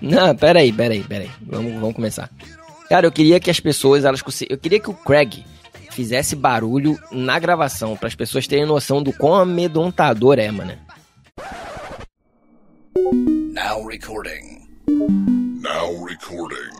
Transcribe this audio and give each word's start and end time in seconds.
Não, 0.00 0.34
peraí, 0.34 0.72
peraí, 0.72 1.02
peraí. 1.02 1.30
Vamos, 1.40 1.72
vamos 1.74 1.94
começar. 1.94 2.30
Cara, 2.88 3.06
eu 3.06 3.12
queria 3.12 3.38
que 3.40 3.50
as 3.50 3.60
pessoas, 3.60 4.04
elas 4.04 4.22
Eu 4.48 4.58
queria 4.58 4.80
que 4.80 4.90
o 4.90 4.94
Craig 4.94 5.44
fizesse 5.92 6.34
barulho 6.34 6.98
na 7.10 7.38
gravação, 7.38 7.96
para 7.96 8.08
as 8.08 8.14
pessoas 8.14 8.46
terem 8.46 8.66
noção 8.66 9.02
do 9.02 9.12
quão 9.12 9.34
amedrontador 9.34 10.38
é, 10.38 10.50
mano. 10.50 10.76
Now 13.52 13.86
recording. 13.86 14.66
Now 14.88 16.04
recording. 16.04 16.72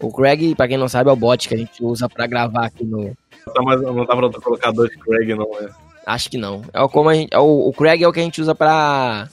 O 0.00 0.10
Craig, 0.12 0.54
pra 0.54 0.66
quem 0.66 0.78
não 0.78 0.88
sabe, 0.88 1.10
é 1.10 1.12
o 1.12 1.16
bot 1.16 1.46
que 1.46 1.54
a 1.54 1.58
gente 1.58 1.84
usa 1.84 2.08
pra 2.08 2.26
gravar 2.26 2.66
aqui 2.66 2.84
no. 2.84 3.16
Não, 3.54 3.64
mas 3.64 3.82
não 3.82 4.06
dá 4.06 4.16
pra 4.16 4.30
colocar 4.40 4.72
dois 4.72 4.94
Craig, 4.96 5.34
não, 5.34 5.46
é? 5.60 5.89
Acho 6.06 6.30
que 6.30 6.38
não. 6.38 6.62
É 6.72 6.86
como 6.88 7.08
a 7.08 7.14
gente, 7.14 7.32
é 7.32 7.38
o, 7.38 7.68
o 7.68 7.72
Craig 7.72 8.02
é 8.02 8.08
o 8.08 8.12
que 8.12 8.20
a 8.20 8.22
gente 8.22 8.40
usa 8.40 8.54
pra, 8.54 9.28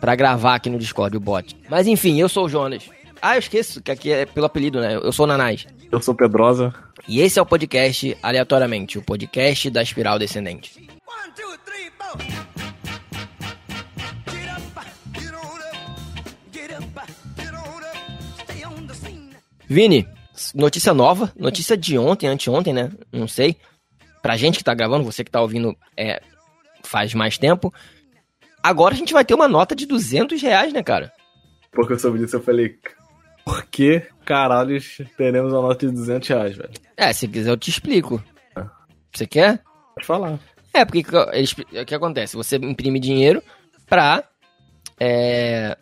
pra 0.00 0.14
gravar 0.14 0.54
aqui 0.54 0.70
no 0.70 0.78
Discord, 0.78 1.16
o 1.16 1.20
bot. 1.20 1.56
Mas 1.68 1.86
enfim, 1.86 2.18
eu 2.20 2.28
sou 2.28 2.46
o 2.46 2.48
Jonas. 2.48 2.84
Ah, 3.20 3.36
eu 3.36 3.40
esqueço 3.40 3.82
que 3.82 3.90
aqui 3.90 4.10
é 4.10 4.24
pelo 4.24 4.46
apelido, 4.46 4.80
né? 4.80 4.96
Eu 4.96 5.12
sou 5.12 5.24
o 5.24 5.28
Nanás. 5.28 5.66
Eu 5.92 6.00
sou 6.00 6.14
Pedrosa. 6.14 6.72
E 7.06 7.20
esse 7.20 7.38
é 7.38 7.42
o 7.42 7.46
podcast 7.46 8.16
Aleatoriamente, 8.22 8.98
o 8.98 9.02
podcast 9.02 9.68
da 9.70 9.82
Espiral 9.82 10.18
Descendente. 10.18 10.78
One, 10.78 11.32
two, 11.34 11.58
three, 11.64 11.90
Vini, 19.72 20.04
notícia 20.52 20.92
nova, 20.92 21.32
notícia 21.36 21.76
de 21.76 21.96
ontem, 21.96 22.26
anteontem, 22.26 22.72
né? 22.72 22.90
Não 23.12 23.28
sei. 23.28 23.56
Pra 24.22 24.36
gente 24.36 24.58
que 24.58 24.64
tá 24.64 24.74
gravando, 24.74 25.04
você 25.04 25.24
que 25.24 25.30
tá 25.30 25.40
ouvindo 25.40 25.76
é, 25.96 26.20
faz 26.82 27.14
mais 27.14 27.38
tempo. 27.38 27.72
Agora 28.62 28.94
a 28.94 28.96
gente 28.96 29.12
vai 29.12 29.24
ter 29.24 29.34
uma 29.34 29.48
nota 29.48 29.74
de 29.74 29.86
200 29.86 30.40
reais, 30.42 30.72
né, 30.72 30.82
cara? 30.82 31.12
Porque 31.72 31.92
eu 31.94 31.98
soube 31.98 32.18
disso, 32.18 32.36
eu 32.36 32.42
falei, 32.42 32.76
por 33.44 33.64
que 33.66 34.02
caralho 34.24 34.78
teremos 35.16 35.52
uma 35.52 35.62
nota 35.62 35.86
de 35.86 35.92
200 35.92 36.28
reais, 36.28 36.56
velho? 36.56 36.70
É, 36.96 37.12
se 37.12 37.26
quiser 37.26 37.50
eu 37.50 37.56
te 37.56 37.70
explico. 37.70 38.22
É. 38.56 38.64
Você 39.14 39.26
quer? 39.26 39.62
Pode 39.94 40.06
falar. 40.06 40.38
É, 40.72 40.84
porque 40.84 41.04
eles, 41.32 41.52
o 41.52 41.84
que 41.84 41.94
acontece? 41.94 42.36
Você 42.36 42.56
imprime 42.56 43.00
dinheiro 43.00 43.42
pra. 43.88 44.24
É, 44.98 45.76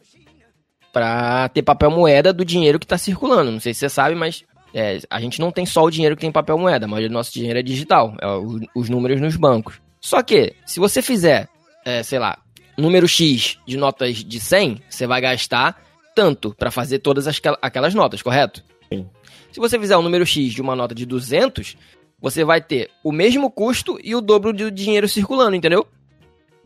pra 0.93 1.49
ter 1.49 1.63
papel 1.63 1.91
moeda 1.91 2.33
do 2.33 2.45
dinheiro 2.45 2.79
que 2.79 2.87
tá 2.87 2.97
circulando. 2.97 3.51
Não 3.51 3.61
sei 3.61 3.75
se 3.75 3.81
você 3.81 3.89
sabe, 3.89 4.15
mas 4.15 4.45
é, 4.75 4.99
a 5.11 5.21
gente 5.21 5.41
não 5.41 5.51
tem 5.51 5.65
só 5.65 5.83
o 5.83 5.91
dinheiro 5.91 6.17
que 6.17 6.21
tem 6.21 6.33
papel 6.33 6.59
moeda, 6.59 6.87
a 6.87 6.89
maioria 6.89 7.09
do 7.09 7.15
nosso 7.15 7.33
dinheiro 7.33 7.59
é 7.59 7.63
digital, 7.63 8.15
é 8.21 8.27
o, 8.27 8.61
os 8.75 8.89
números 8.89 9.21
nos 9.21 9.37
bancos. 9.37 9.81
Só 10.01 10.23
que, 10.23 10.55
se 10.67 10.79
você 10.79 11.03
fizer, 11.03 11.49
é, 11.85 12.03
sei 12.03 12.19
lá, 12.19 12.39
número 12.77 13.09
X 13.09 13.59
de 13.67 13.77
notas 13.77 14.17
de 14.17 14.41
100, 14.41 14.83
você 14.89 15.07
vai 15.07 15.21
gastar 15.21 15.83
tanto 16.15 16.55
para 16.55 16.71
fazer 16.71 17.01
todas 17.01 17.27
as, 17.27 17.41
aquelas 17.61 17.95
notas, 17.95 18.23
correto? 18.23 18.63
Sim. 18.93 19.09
Se 19.53 19.61
você 19.61 19.79
fizer 19.79 19.97
o 19.97 20.01
um 20.01 20.03
número 20.03 20.27
X 20.27 20.53
de 20.53 20.63
uma 20.63 20.77
nota 20.77 20.95
de 20.95 21.07
200, 21.07 21.77
você 22.21 22.45
vai 22.45 22.61
ter 22.61 22.91
o 23.03 23.13
mesmo 23.13 23.51
custo 23.51 23.99
e 24.03 24.15
o 24.15 24.21
dobro 24.21 24.53
do 24.53 24.71
dinheiro 24.71 25.09
circulando, 25.09 25.57
entendeu? 25.57 25.87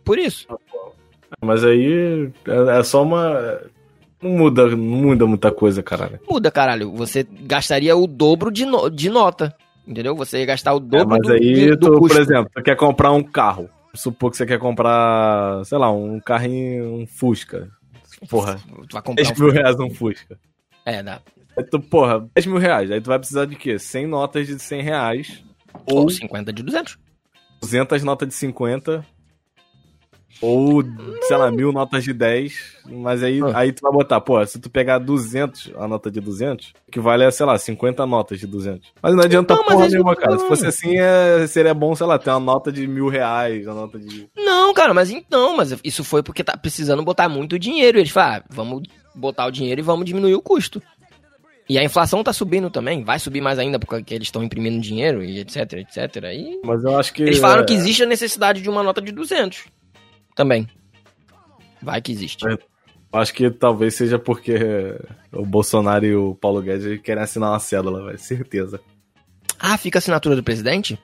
Por 0.05 0.19
isso. 0.19 0.47
Mas 1.41 1.65
aí 1.65 2.31
é, 2.47 2.79
é 2.79 2.83
só 2.83 3.03
uma. 3.03 3.61
Não 4.23 4.31
muda, 4.31 4.69
não 4.69 4.77
muda 4.77 5.27
muita 5.27 5.51
coisa, 5.51 5.83
caralho. 5.83 6.21
Muda, 6.31 6.51
caralho. 6.51 6.93
Você 6.93 7.27
gastaria 7.43 7.97
o 7.97 8.07
dobro 8.07 8.51
de, 8.51 8.65
no, 8.65 8.89
de 8.89 9.11
nota. 9.11 9.55
Entendeu? 9.87 10.15
Você 10.15 10.39
ia 10.39 10.47
gastar 10.47 10.75
o 10.75 10.77
é, 10.77 10.81
dobro 10.81 11.01
é, 11.01 11.05
mas 11.07 11.21
do, 11.21 11.33
aí 11.33 11.71
do 11.77 11.93
tu, 11.93 11.99
por 11.99 12.11
exemplo, 12.13 12.51
você 12.55 12.63
quer 12.63 12.77
comprar 12.77 13.11
um 13.11 13.23
carro. 13.23 13.69
Supor 13.95 14.31
que 14.31 14.37
você 14.37 14.47
quer 14.47 14.59
comprar, 14.59 15.65
sei 15.65 15.77
lá, 15.77 15.91
um 15.91 16.19
carrinho, 16.21 16.95
um 16.95 17.07
Fusca. 17.07 17.69
Porra, 18.31 18.59
tu 18.89 18.93
vai 18.93 19.03
comprar 19.03 19.25
10 19.25 19.39
mil 19.39 19.51
reais 19.51 19.79
um 19.81 19.91
Fusca. 19.91 20.39
É, 20.87 21.03
dá. 21.03 21.21
Aí 21.57 21.65
tu, 21.65 21.81
porra, 21.81 22.27
10 22.35 22.47
mil 22.47 22.59
reais. 22.59 22.91
Aí 22.91 23.01
tu 23.01 23.09
vai 23.09 23.19
precisar 23.19 23.45
de 23.45 23.57
quê? 23.57 23.79
100 23.79 24.07
notas 24.07 24.47
de 24.47 24.59
100 24.59 24.83
reais. 24.83 25.45
Ou, 25.87 26.03
ou 26.03 26.11
50 26.11 26.53
de 26.53 26.63
200. 26.63 26.99
200 27.61 28.03
notas 28.05 28.29
de 28.29 28.35
50. 28.35 29.05
Ou, 30.43 30.83
sei 31.29 31.37
lá, 31.37 31.53
mil 31.53 31.71
notas 31.71 32.03
de 32.03 32.13
10. 32.13 32.83
Mas 32.91 33.23
aí, 33.23 33.41
ah. 33.41 33.53
aí 33.55 33.73
tu 33.73 33.81
vai 33.81 33.93
botar, 33.93 34.21
pô, 34.21 34.45
se 34.45 34.59
tu 34.59 34.69
pegar 34.69 34.99
200, 34.99 35.71
a 35.77 35.87
nota 35.87 36.11
de 36.11 36.21
200, 36.21 36.75
que 36.91 36.99
vale, 36.99 37.31
sei 37.31 37.47
lá, 37.47 37.57
50 37.57 38.05
notas 38.05 38.41
de 38.41 38.49
200. 38.49 38.93
Mas 39.01 39.15
não 39.15 39.23
adianta 39.23 39.55
não, 39.55 39.65
porra 39.65 39.89
nenhuma, 39.89 40.17
cara. 40.17 40.37
Se 40.37 40.49
fosse 40.49 40.67
assim, 40.67 40.99
é, 40.99 41.47
seria 41.47 41.73
bom, 41.73 41.95
sei 41.95 42.07
lá, 42.07 42.19
ter 42.19 42.31
uma 42.31 42.41
nota 42.41 42.73
de 42.73 42.89
mil 42.89 43.09
reais, 43.09 43.65
uma 43.67 43.75
nota 43.75 44.01
de... 44.01 44.29
Não, 44.37 44.75
cara, 44.75 44.93
mas 44.93 45.11
então, 45.11 45.57
mas 45.57 45.79
isso 45.85 46.03
foi 46.03 46.25
porque 46.25 46.43
tá 46.43 46.57
precisando 46.57 47.05
botar 47.05 47.29
muito 47.29 47.57
dinheiro. 47.57 47.99
Eles 47.99 48.11
falaram, 48.11 48.43
ah, 48.45 48.49
vamos 48.51 48.83
botar 49.15 49.47
o 49.47 49.53
dinheiro 49.53 49.81
e 49.81 49.85
vamos 49.85 50.05
diminuir 50.05 50.35
o 50.35 50.43
custo. 50.43 50.83
E 51.69 51.79
a 51.79 51.85
inflação 51.85 52.25
tá 52.25 52.33
subindo 52.33 52.69
também, 52.69 53.05
vai 53.05 53.21
subir 53.21 53.41
mais 53.41 53.61
ainda 53.61 53.79
porque 53.79 54.13
eles 54.13 54.27
estão 54.27 54.43
imprimindo 54.43 54.81
dinheiro 54.81 55.23
e 55.23 55.39
etc, 55.39 55.75
etc. 55.75 56.17
E 56.35 56.61
Mas 56.65 56.83
eu 56.83 56.99
acho 56.99 57.15
que. 57.15 57.23
Eles 57.23 57.39
falaram 57.39 57.63
é... 57.63 57.65
que 57.65 57.73
existe 57.73 58.03
a 58.03 58.07
necessidade 58.07 58.61
de 58.61 58.69
uma 58.69 58.83
nota 58.83 59.01
de 59.01 59.13
200 59.13 59.67
também. 60.35 60.69
Vai 61.83 62.01
que 62.01 62.13
existe. 62.13 62.47
É, 62.47 62.57
acho 63.13 63.35
que 63.35 63.51
talvez 63.51 63.95
seja 63.95 64.19
porque 64.19 64.57
o 65.33 65.45
Bolsonaro 65.45 66.07
e 66.07 66.15
o 66.15 66.35
Paulo 66.35 66.63
Guedes 66.63 67.01
querem 67.03 67.23
assinar 67.23 67.51
uma 67.51 67.59
cédula, 67.59 68.05
vai, 68.05 68.19
certeza. 68.19 68.81
Ah, 69.59 69.77
fica 69.77 69.99
a 69.99 70.01
assinatura 70.01 70.37
do 70.37 70.43
presidente? 70.43 70.99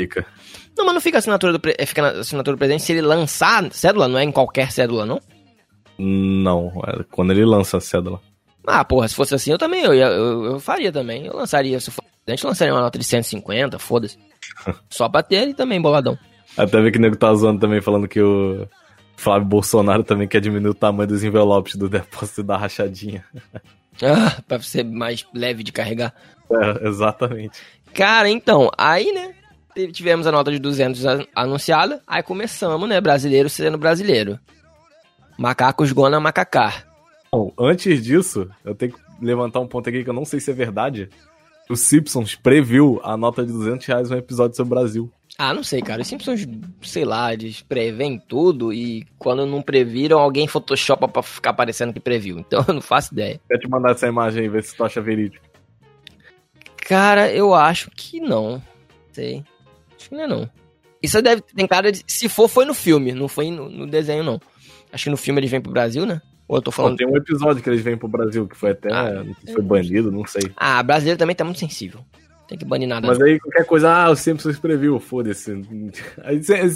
Fica. 0.00 0.26
Não, 0.76 0.86
mas 0.86 0.94
não 0.94 1.00
fica 1.00 1.18
a 1.18 1.20
assinatura 1.20 1.52
do, 1.52 1.60
pre... 1.60 1.74
É, 1.78 1.84
fica 1.84 2.02
a 2.02 2.20
assinatura 2.20 2.56
do 2.56 2.58
presidente 2.58 2.82
se 2.82 2.92
ele 2.92 3.02
lançar 3.02 3.70
cédula, 3.72 4.08
não 4.08 4.18
é 4.18 4.24
em 4.24 4.32
qualquer 4.32 4.72
cédula, 4.72 5.04
não? 5.04 5.20
Não, 5.98 6.72
é 6.86 7.04
quando 7.10 7.32
ele 7.32 7.44
lança 7.44 7.76
a 7.76 7.80
cédula. 7.80 8.20
Ah, 8.66 8.84
porra, 8.84 9.08
se 9.08 9.14
fosse 9.14 9.34
assim, 9.34 9.50
eu 9.50 9.58
também, 9.58 9.84
eu, 9.84 9.92
eu, 9.92 10.44
eu 10.44 10.60
faria 10.60 10.90
também. 10.90 11.26
Eu 11.26 11.36
lançaria, 11.36 11.78
se 11.80 11.90
fosse 11.90 12.08
presidente, 12.24 12.46
lançaria 12.46 12.72
uma 12.72 12.80
nota 12.80 12.98
de 12.98 13.04
150, 13.04 13.78
foda-se. 13.78 14.18
Só 14.88 15.08
pra 15.08 15.22
ter 15.22 15.36
ele 15.36 15.54
também, 15.54 15.80
boladão. 15.80 16.18
Até 16.56 16.80
ver 16.80 16.90
que 16.90 16.98
o 16.98 17.00
nego 17.00 17.16
tá 17.16 17.32
zoando 17.34 17.60
também, 17.60 17.80
falando 17.80 18.08
que 18.08 18.20
o 18.20 18.66
Flávio 19.16 19.46
Bolsonaro 19.46 20.02
também 20.02 20.26
quer 20.26 20.40
diminuir 20.40 20.70
o 20.70 20.74
tamanho 20.74 21.08
dos 21.08 21.22
envelopes 21.22 21.76
do 21.76 21.88
depósito 21.88 22.42
da 22.42 22.56
rachadinha. 22.56 23.24
Ah, 24.02 24.40
pra 24.48 24.58
ser 24.60 24.82
mais 24.82 25.26
leve 25.34 25.62
de 25.62 25.72
carregar. 25.72 26.14
É, 26.50 26.88
exatamente. 26.88 27.60
Cara, 27.92 28.30
então, 28.30 28.70
aí, 28.78 29.12
né, 29.12 29.34
tivemos 29.92 30.26
a 30.26 30.32
nota 30.32 30.50
de 30.50 30.58
200 30.58 31.04
anunciada, 31.34 32.00
aí 32.06 32.22
começamos, 32.22 32.88
né, 32.88 32.98
brasileiro 32.98 33.50
sendo 33.50 33.76
brasileiro. 33.76 34.38
Macacos 35.36 35.92
gona 35.92 36.18
macacar. 36.18 36.86
Bom, 37.32 37.52
antes 37.58 38.02
disso, 38.02 38.48
eu 38.64 38.74
tenho 38.74 38.92
que 38.92 39.00
levantar 39.20 39.60
um 39.60 39.66
ponto 39.66 39.88
aqui 39.88 40.02
que 40.02 40.10
eu 40.10 40.14
não 40.14 40.24
sei 40.24 40.40
se 40.40 40.50
é 40.50 40.54
verdade. 40.54 41.08
O 41.68 41.76
Simpsons 41.76 42.34
previu 42.34 43.00
a 43.04 43.16
nota 43.16 43.44
de 43.44 43.52
200 43.52 43.86
reais 43.86 44.10
no 44.10 44.16
episódio 44.16 44.56
sobre 44.56 44.72
o 44.72 44.78
Brasil. 44.78 45.12
Ah, 45.38 45.54
não 45.54 45.62
sei, 45.62 45.80
cara. 45.80 46.02
Os 46.02 46.08
Simpsons, 46.08 46.46
sei 46.82 47.04
lá, 47.04 47.32
eles 47.32 47.62
preveem 47.62 48.18
tudo 48.18 48.72
e 48.72 49.06
quando 49.18 49.46
não 49.46 49.62
previram, 49.62 50.18
alguém 50.18 50.46
photoshopa 50.46 51.08
pra 51.08 51.22
ficar 51.22 51.54
parecendo 51.54 51.92
que 51.92 52.00
previu. 52.00 52.38
Então 52.38 52.64
eu 52.68 52.74
não 52.74 52.82
faço 52.82 53.14
ideia. 53.14 53.40
Quer 53.48 53.58
te 53.58 53.68
mandar 53.68 53.92
essa 53.92 54.06
imagem 54.06 54.42
aí, 54.42 54.48
ver 54.48 54.62
se 54.62 54.76
tu 54.76 54.84
acha 54.84 55.00
verídico. 55.00 55.44
Cara, 56.76 57.32
eu 57.32 57.54
acho 57.54 57.90
que 57.90 58.20
não. 58.20 58.62
Sei. 59.12 59.44
Acho 59.96 60.08
que 60.08 60.14
não 60.14 60.24
é 60.24 60.26
não. 60.26 60.50
Isso 61.02 61.22
deve 61.22 61.40
tem 61.40 61.66
cara 61.66 61.90
de. 61.90 62.02
Se 62.06 62.28
for, 62.28 62.48
foi 62.48 62.64
no 62.64 62.74
filme, 62.74 63.12
não 63.12 63.28
foi 63.28 63.50
no, 63.50 63.70
no 63.70 63.86
desenho, 63.86 64.22
não. 64.22 64.40
Acho 64.92 65.04
que 65.04 65.10
no 65.10 65.16
filme 65.16 65.40
eles 65.40 65.50
vêm 65.50 65.60
pro 65.60 65.72
Brasil, 65.72 66.04
né? 66.04 66.20
Ou 66.46 66.56
eu 66.56 66.62
tô 66.62 66.70
falando. 66.70 66.96
tem 66.96 67.06
um 67.06 67.16
episódio 67.16 67.62
que 67.62 67.70
eles 67.70 67.80
vêm 67.80 67.96
pro 67.96 68.08
Brasil 68.08 68.46
que 68.46 68.56
foi 68.56 68.72
até. 68.72 68.92
Ah, 68.92 69.24
foi 69.52 69.62
banido, 69.62 70.10
não 70.10 70.26
sei. 70.26 70.42
Ah, 70.56 70.82
brasileiro 70.82 71.16
também 71.16 71.36
tá 71.36 71.44
muito 71.44 71.60
sensível. 71.60 72.04
Tem 72.50 72.58
que 72.58 72.64
banir 72.64 72.88
nada. 72.88 73.06
Mas 73.06 73.22
aí 73.22 73.38
qualquer 73.38 73.64
coisa, 73.64 73.88
ah, 73.88 74.10
o 74.10 74.16
Simpsons 74.16 74.58
previu, 74.58 74.98
foda-se. 74.98 75.52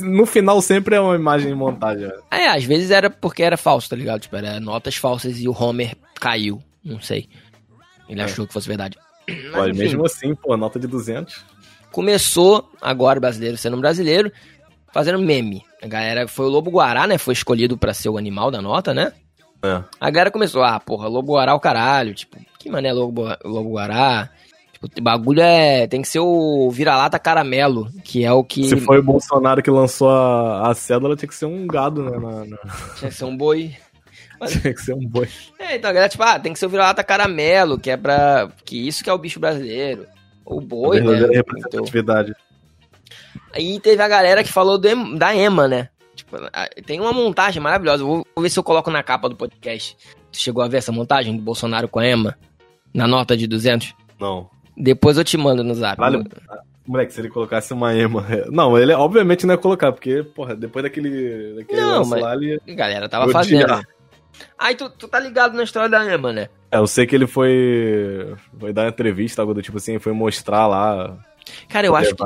No 0.04 0.24
final 0.24 0.62
sempre 0.62 0.94
é 0.94 1.00
uma 1.00 1.16
imagem 1.16 1.48
de 1.48 1.54
montagem. 1.56 2.06
Né? 2.06 2.14
É, 2.30 2.46
às 2.46 2.62
vezes 2.62 2.92
era 2.92 3.10
porque 3.10 3.42
era 3.42 3.56
falso, 3.56 3.90
tá 3.90 3.96
ligado? 3.96 4.20
Tipo, 4.20 4.36
era 4.36 4.60
notas 4.60 4.94
falsas 4.94 5.40
e 5.40 5.48
o 5.48 5.52
Homer 5.52 5.96
caiu. 6.20 6.62
Não 6.84 7.00
sei. 7.00 7.28
Ele 8.08 8.20
é. 8.20 8.24
achou 8.24 8.46
que 8.46 8.52
fosse 8.52 8.68
verdade. 8.68 8.96
Mas, 9.28 9.52
Olha, 9.52 9.74
mesmo 9.74 10.06
assim, 10.06 10.32
pô, 10.36 10.56
nota 10.56 10.78
de 10.78 10.86
200. 10.86 11.44
Começou 11.90 12.70
agora 12.80 13.18
brasileiro 13.18 13.56
sendo 13.56 13.76
um 13.76 13.80
brasileiro, 13.80 14.30
fazendo 14.92 15.18
meme. 15.18 15.64
A 15.82 15.88
galera 15.88 16.28
foi 16.28 16.46
o 16.46 16.50
Lobo 16.50 16.70
Guará, 16.70 17.04
né? 17.08 17.18
Foi 17.18 17.34
escolhido 17.34 17.76
para 17.76 17.92
ser 17.92 18.10
o 18.10 18.16
animal 18.16 18.52
da 18.52 18.62
nota, 18.62 18.94
né? 18.94 19.12
É. 19.60 19.82
A 20.00 20.08
galera 20.08 20.30
começou, 20.30 20.62
ah, 20.62 20.78
porra, 20.78 21.08
Lobo 21.08 21.32
Guará 21.32 21.50
é 21.50 21.54
o 21.56 21.60
caralho. 21.60 22.14
Tipo, 22.14 22.38
que 22.60 22.70
mané 22.70 22.92
Lobo, 22.92 23.24
Lobo 23.44 23.70
Guará? 23.70 24.30
O 24.84 25.02
bagulho 25.02 25.40
é. 25.40 25.86
Tem 25.86 26.02
que 26.02 26.08
ser 26.08 26.20
o 26.20 26.70
vira-lata 26.70 27.18
caramelo, 27.18 27.90
que 28.04 28.24
é 28.24 28.32
o 28.32 28.44
que. 28.44 28.64
Se 28.64 28.76
foi 28.76 28.98
o 28.98 29.02
Bolsonaro 29.02 29.62
que 29.62 29.70
lançou 29.70 30.10
a, 30.10 30.70
a 30.70 30.74
cédula, 30.74 31.16
tinha 31.16 31.28
que 31.28 31.34
ser 31.34 31.46
um 31.46 31.66
gado, 31.66 32.02
né? 32.02 32.18
Na, 32.18 32.44
na... 32.44 32.58
Tinha 32.98 33.10
que 33.10 33.16
ser 33.16 33.24
um 33.24 33.36
boi. 33.36 33.74
Mas... 34.38 34.52
Tinha 34.60 34.74
que 34.74 34.80
ser 34.80 34.94
um 34.94 35.06
boi. 35.06 35.28
É, 35.58 35.76
então 35.76 35.90
a 35.90 35.92
galera, 35.92 36.10
tipo, 36.10 36.22
ah, 36.22 36.38
tem 36.38 36.52
que 36.52 36.58
ser 36.58 36.66
o 36.66 36.70
vira-lata 36.70 37.02
caramelo, 37.02 37.78
que 37.78 37.90
é 37.90 37.96
pra. 37.96 38.48
Que 38.64 38.86
isso 38.86 39.02
que 39.02 39.10
é 39.10 39.12
o 39.12 39.18
bicho 39.18 39.40
brasileiro. 39.40 40.06
O 40.44 40.60
boi, 40.60 41.00
né? 41.00 41.26
representatividade. 41.26 42.30
Então... 42.30 42.44
Aí 43.54 43.80
teve 43.80 44.02
a 44.02 44.08
galera 44.08 44.42
que 44.42 44.52
falou 44.52 44.76
do, 44.76 45.16
da 45.16 45.34
EMA, 45.34 45.68
né? 45.68 45.88
Tipo, 46.14 46.36
tem 46.84 47.00
uma 47.00 47.12
montagem 47.12 47.62
maravilhosa. 47.62 48.04
Vou, 48.04 48.26
vou 48.34 48.42
ver 48.42 48.50
se 48.50 48.58
eu 48.58 48.64
coloco 48.64 48.90
na 48.90 49.02
capa 49.02 49.28
do 49.28 49.36
podcast. 49.36 49.96
Tu 50.30 50.38
chegou 50.38 50.62
a 50.62 50.68
ver 50.68 50.78
essa 50.78 50.92
montagem 50.92 51.36
do 51.36 51.42
Bolsonaro 51.42 51.88
com 51.88 52.00
a 52.00 52.06
Emma? 52.06 52.36
Na 52.92 53.06
nota 53.06 53.36
de 53.36 53.46
200? 53.46 53.94
Não. 54.20 54.50
Depois 54.76 55.16
eu 55.16 55.24
te 55.24 55.36
mando 55.36 55.62
no 55.62 55.74
zap. 55.74 55.98
Vale, 55.98 56.24
Moleque, 56.86 57.14
se 57.14 57.20
ele 57.20 57.30
colocasse 57.30 57.72
uma 57.72 57.94
ema. 57.94 58.26
Não, 58.50 58.76
ele 58.76 58.92
obviamente 58.92 59.46
não 59.46 59.54
ia 59.54 59.58
colocar, 59.58 59.90
porque, 59.90 60.22
porra, 60.22 60.54
depois 60.54 60.82
daquele. 60.82 61.54
daquele 61.56 61.80
não, 61.80 62.04
mas 62.04 62.20
lá, 62.20 62.34
ele. 62.34 62.60
Galera 62.68 63.08
tava 63.08 63.30
fazendo. 63.30 63.82
Aí 64.58 64.74
tu, 64.74 64.90
tu 64.90 65.08
tá 65.08 65.18
ligado 65.18 65.54
na 65.54 65.62
história 65.62 65.88
da 65.88 66.04
Ema, 66.12 66.32
né? 66.32 66.48
É, 66.70 66.78
eu 66.78 66.86
sei 66.86 67.06
que 67.06 67.14
ele 67.14 67.26
foi. 67.26 68.34
Foi 68.58 68.72
dar 68.72 68.82
uma 68.82 68.88
entrevista, 68.88 69.40
algo 69.40 69.54
do 69.54 69.62
tipo 69.62 69.78
assim, 69.78 69.98
foi 69.98 70.12
mostrar 70.12 70.66
lá. 70.66 71.16
Cara, 71.68 71.86
eu 71.86 71.96
acho 71.96 72.14
que. 72.14 72.24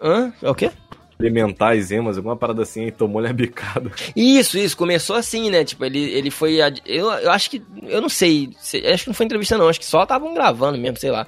Hã? 0.00 0.32
É 0.40 0.48
o 0.48 0.54
quê? 0.54 0.70
Alimentar 1.18 1.74
as 1.74 1.90
emas, 1.90 2.16
alguma 2.16 2.36
parada 2.36 2.62
assim, 2.62 2.86
e 2.86 2.90
tomou-lhe 2.90 3.28
a 3.28 3.32
bicada. 3.32 3.90
Isso, 4.16 4.56
isso, 4.56 4.76
começou 4.76 5.16
assim, 5.16 5.50
né? 5.50 5.64
Tipo, 5.64 5.84
ele, 5.84 5.98
ele 5.98 6.30
foi. 6.30 6.58
Eu, 6.86 7.10
eu 7.10 7.30
acho 7.30 7.50
que. 7.50 7.62
Eu 7.82 8.00
não 8.00 8.08
sei. 8.08 8.50
Acho 8.90 9.04
que 9.04 9.10
não 9.10 9.14
foi 9.14 9.26
entrevista, 9.26 9.58
não. 9.58 9.68
Acho 9.68 9.80
que 9.80 9.86
só 9.86 10.04
estavam 10.04 10.32
gravando 10.32 10.78
mesmo, 10.78 10.96
sei 10.96 11.10
lá. 11.10 11.26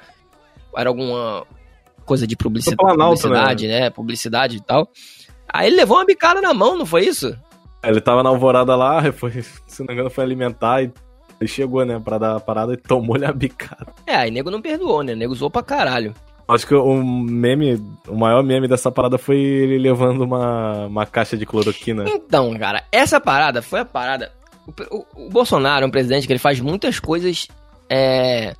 Era 0.76 0.88
alguma 0.88 1.44
coisa 2.04 2.26
de 2.26 2.36
publicidade, 2.36 2.96
publicidade 2.96 3.68
né? 3.68 3.80
né? 3.80 3.90
Publicidade 3.90 4.56
e 4.56 4.60
tal. 4.60 4.88
Aí 5.52 5.66
ele 5.66 5.76
levou 5.76 5.98
uma 5.98 6.04
bicada 6.04 6.40
na 6.40 6.54
mão, 6.54 6.76
não 6.76 6.86
foi 6.86 7.04
isso? 7.04 7.36
Ele 7.84 8.00
tava 8.00 8.22
na 8.22 8.30
alvorada 8.30 8.74
lá, 8.76 9.02
foi, 9.12 9.42
se 9.42 9.80
não 9.80 9.86
me 9.86 9.94
engano, 9.94 10.10
foi 10.10 10.24
alimentar 10.24 10.82
e 10.82 10.92
ele 11.40 11.48
chegou, 11.48 11.84
né, 11.84 12.00
pra 12.02 12.18
dar 12.18 12.36
a 12.36 12.40
parada 12.40 12.72
e 12.72 12.76
tomou-lhe 12.76 13.24
a 13.24 13.32
bicada. 13.32 13.92
É, 14.06 14.14
aí 14.14 14.30
nego 14.30 14.50
não 14.50 14.62
perdoou, 14.62 15.02
né? 15.02 15.14
Nego 15.14 15.32
usou 15.32 15.50
pra 15.50 15.62
caralho. 15.62 16.14
Acho 16.46 16.66
que 16.66 16.74
o 16.74 16.94
meme, 17.02 17.82
o 18.06 18.16
maior 18.16 18.42
meme 18.42 18.68
dessa 18.68 18.90
parada 18.90 19.16
foi 19.16 19.38
ele 19.38 19.78
levando 19.78 20.22
uma, 20.22 20.86
uma 20.86 21.06
caixa 21.06 21.36
de 21.36 21.46
cloroquina. 21.46 22.04
Então, 22.06 22.56
cara, 22.58 22.84
essa 22.92 23.20
parada 23.20 23.62
foi 23.62 23.80
a 23.80 23.84
parada. 23.84 24.30
O, 24.66 24.96
o, 24.96 25.26
o 25.26 25.30
Bolsonaro 25.30 25.84
é 25.84 25.88
um 25.88 25.90
presidente 25.90 26.26
que 26.26 26.32
ele 26.32 26.38
faz 26.38 26.60
muitas 26.60 27.00
coisas 27.00 27.48
é, 27.88 28.54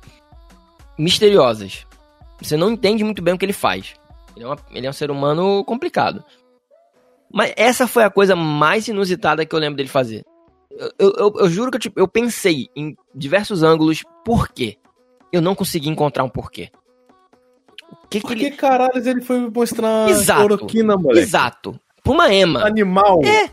misteriosas. 0.97 1.85
Você 2.43 2.57
não 2.57 2.69
entende 2.71 3.03
muito 3.03 3.21
bem 3.21 3.33
o 3.33 3.37
que 3.37 3.45
ele 3.45 3.53
faz. 3.53 3.93
Ele 4.35 4.45
é, 4.45 4.47
uma, 4.47 4.57
ele 4.71 4.87
é 4.87 4.89
um 4.89 4.93
ser 4.93 5.09
humano 5.09 5.63
complicado. 5.63 6.23
Mas 7.31 7.53
essa 7.55 7.87
foi 7.87 8.03
a 8.03 8.09
coisa 8.09 8.35
mais 8.35 8.87
inusitada 8.87 9.45
que 9.45 9.55
eu 9.55 9.59
lembro 9.59 9.77
dele 9.77 9.89
fazer. 9.89 10.25
Eu, 10.99 11.13
eu, 11.17 11.33
eu, 11.39 11.49
juro 11.49 11.71
que 11.71 11.77
eu, 11.77 11.81
tipo, 11.81 11.99
eu 11.99 12.07
pensei 12.07 12.67
em 12.75 12.95
diversos 13.13 13.63
ângulos 13.63 14.03
por 14.25 14.49
quê. 14.49 14.77
Eu 15.31 15.41
não 15.41 15.55
consegui 15.55 15.89
encontrar 15.89 16.23
um 16.23 16.29
porquê. 16.29 16.69
O 18.03 18.07
que, 18.07 18.21
que 18.21 18.33
ele... 18.33 18.51
que 18.51 18.57
caralho 18.57 18.91
ele 18.97 19.21
foi 19.21 19.39
mostrar 19.49 20.09
exato, 20.09 20.47
cloroquina, 20.47 20.97
moleque? 20.97 21.19
Exato. 21.19 21.79
Pra 22.03 22.13
uma 22.13 22.33
ema. 22.33 22.65
Animal. 22.65 23.21
É. 23.23 23.49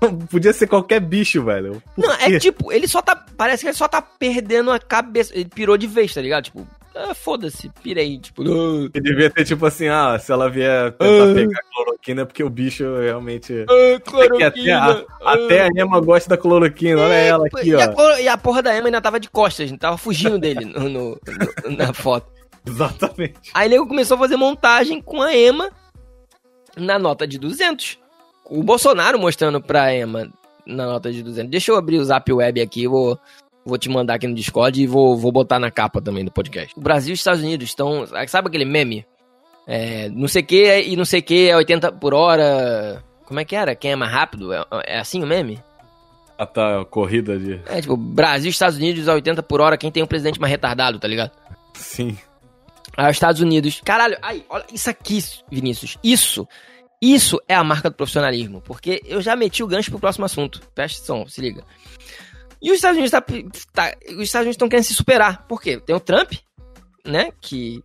Podia 0.30 0.52
ser 0.52 0.66
qualquer 0.66 1.00
bicho, 1.00 1.42
velho. 1.42 1.82
Por 1.94 2.06
não, 2.06 2.14
é 2.14 2.26
quê? 2.26 2.36
é 2.36 2.38
tipo, 2.38 2.72
ele 2.72 2.86
só 2.86 3.02
tá. 3.02 3.16
Parece 3.36 3.62
que 3.62 3.68
ele 3.68 3.76
só 3.76 3.88
tá 3.88 4.00
perdendo 4.00 4.70
a 4.70 4.78
cabeça. 4.78 5.34
Ele 5.34 5.46
pirou 5.46 5.76
de 5.76 5.86
vez, 5.86 6.14
tá 6.14 6.20
ligado? 6.20 6.44
Tipo, 6.44 6.66
ah, 6.98 7.14
foda-se, 7.14 7.70
pirei, 7.82 8.18
tipo. 8.18 8.42
Uh. 8.48 8.90
E 8.94 9.00
devia 9.00 9.30
ter 9.30 9.44
tipo 9.44 9.64
assim, 9.66 9.88
ah, 9.88 10.18
se 10.18 10.32
ela 10.32 10.48
vier 10.48 10.92
tentar 10.92 11.30
uh. 11.30 11.34
pegar 11.34 11.62
cloroquina 11.72 12.22
é 12.22 12.24
porque 12.24 12.42
o 12.42 12.50
bicho 12.50 12.84
realmente. 12.98 13.52
Uh, 13.52 14.00
cloroquina. 14.00 14.44
É 14.44 14.46
até, 14.46 14.72
a, 14.72 15.04
até 15.32 15.62
a 15.62 15.68
Emma 15.76 16.00
gosta 16.00 16.30
da 16.30 16.36
cloroquina, 16.36 17.00
é, 17.00 17.04
olha 17.04 17.14
ela 17.14 17.46
aqui, 17.46 17.68
e 17.68 17.74
ó. 17.74 17.80
A, 17.80 18.20
e 18.20 18.28
a 18.28 18.36
porra 18.38 18.62
da 18.62 18.76
Emma 18.76 18.88
ainda 18.88 19.00
tava 19.00 19.20
de 19.20 19.30
costas, 19.30 19.70
tava 19.78 19.96
fugindo 19.98 20.38
dele 20.38 20.64
no, 20.64 20.88
no, 20.88 21.20
no, 21.64 21.76
na 21.76 21.92
foto. 21.92 22.26
Exatamente. 22.66 23.50
Aí 23.54 23.72
ele 23.72 23.78
começou 23.86 24.16
a 24.16 24.18
fazer 24.18 24.36
montagem 24.36 25.00
com 25.00 25.22
a 25.22 25.34
Emma 25.34 25.70
na 26.76 26.98
nota 26.98 27.26
de 27.26 27.38
200. 27.38 27.98
O 28.44 28.62
Bolsonaro 28.62 29.18
mostrando 29.18 29.60
pra 29.60 29.94
Emma 29.94 30.28
na 30.66 30.86
nota 30.86 31.12
de 31.12 31.22
200. 31.22 31.50
Deixa 31.50 31.70
eu 31.70 31.76
abrir 31.76 31.98
o 31.98 32.04
Zap 32.04 32.30
Web 32.32 32.60
aqui, 32.60 32.86
vou 32.86 33.18
Vou 33.68 33.76
te 33.76 33.90
mandar 33.90 34.14
aqui 34.14 34.26
no 34.26 34.34
Discord 34.34 34.80
e 34.80 34.86
vou, 34.86 35.16
vou 35.16 35.30
botar 35.30 35.58
na 35.58 35.70
capa 35.70 36.00
também 36.00 36.24
do 36.24 36.30
podcast. 36.30 36.72
O 36.76 36.80
Brasil 36.80 37.10
e 37.10 37.14
os 37.14 37.20
Estados 37.20 37.42
Unidos 37.42 37.68
estão. 37.68 38.06
Sabe 38.26 38.48
aquele 38.48 38.64
meme? 38.64 39.04
É, 39.66 40.08
não 40.08 40.26
sei 40.26 40.40
o 40.40 40.46
que 40.46 40.80
e 40.80 40.96
não 40.96 41.04
sei 41.04 41.20
o 41.20 41.22
que 41.22 41.50
é 41.50 41.56
80 41.56 41.92
por 41.92 42.14
hora. 42.14 43.04
Como 43.26 43.38
é 43.38 43.44
que 43.44 43.54
era? 43.54 43.76
Quem 43.76 43.92
é 43.92 43.96
mais 43.96 44.10
rápido? 44.10 44.52
É, 44.54 44.64
é 44.86 44.98
assim 44.98 45.22
o 45.22 45.26
meme? 45.26 45.62
Ah, 46.38 46.46
tá, 46.46 46.84
corrida 46.86 47.38
de. 47.38 47.60
É, 47.66 47.80
tipo, 47.82 47.96
Brasil 47.96 48.48
e 48.48 48.50
Estados 48.50 48.78
Unidos 48.78 49.06
a 49.06 49.12
80 49.12 49.42
por 49.42 49.60
hora, 49.60 49.76
quem 49.76 49.92
tem 49.92 50.02
um 50.02 50.06
presidente 50.06 50.40
mais 50.40 50.50
retardado, 50.50 50.98
tá 50.98 51.06
ligado? 51.06 51.32
Sim. 51.74 52.16
Aí 52.96 53.10
os 53.10 53.16
Estados 53.16 53.40
Unidos. 53.42 53.82
Caralho, 53.84 54.16
aí, 54.22 54.44
olha 54.48 54.64
isso 54.72 54.88
aqui, 54.88 55.22
Vinícius. 55.50 55.98
Isso. 56.02 56.48
Isso 57.00 57.40
é 57.46 57.54
a 57.54 57.62
marca 57.62 57.90
do 57.90 57.96
profissionalismo. 57.96 58.60
Porque 58.60 59.02
eu 59.04 59.20
já 59.20 59.36
meti 59.36 59.62
o 59.62 59.66
gancho 59.66 59.90
pro 59.90 60.00
próximo 60.00 60.24
assunto. 60.24 60.60
Presta 60.74 60.98
atenção, 60.98 61.28
se 61.28 61.40
liga. 61.40 61.62
E 62.60 62.70
os 62.70 62.76
Estados 62.76 62.96
Unidos 62.96 63.10
tá, 63.10 63.20
tá 63.72 63.94
os 64.10 64.22
Estados 64.22 64.46
Unidos 64.46 64.54
estão 64.54 64.68
querendo 64.68 64.84
se 64.84 64.94
superar. 64.94 65.46
Por 65.46 65.60
quê? 65.60 65.78
Tem 65.78 65.94
o 65.94 66.00
Trump, 66.00 66.32
né, 67.04 67.30
que 67.40 67.82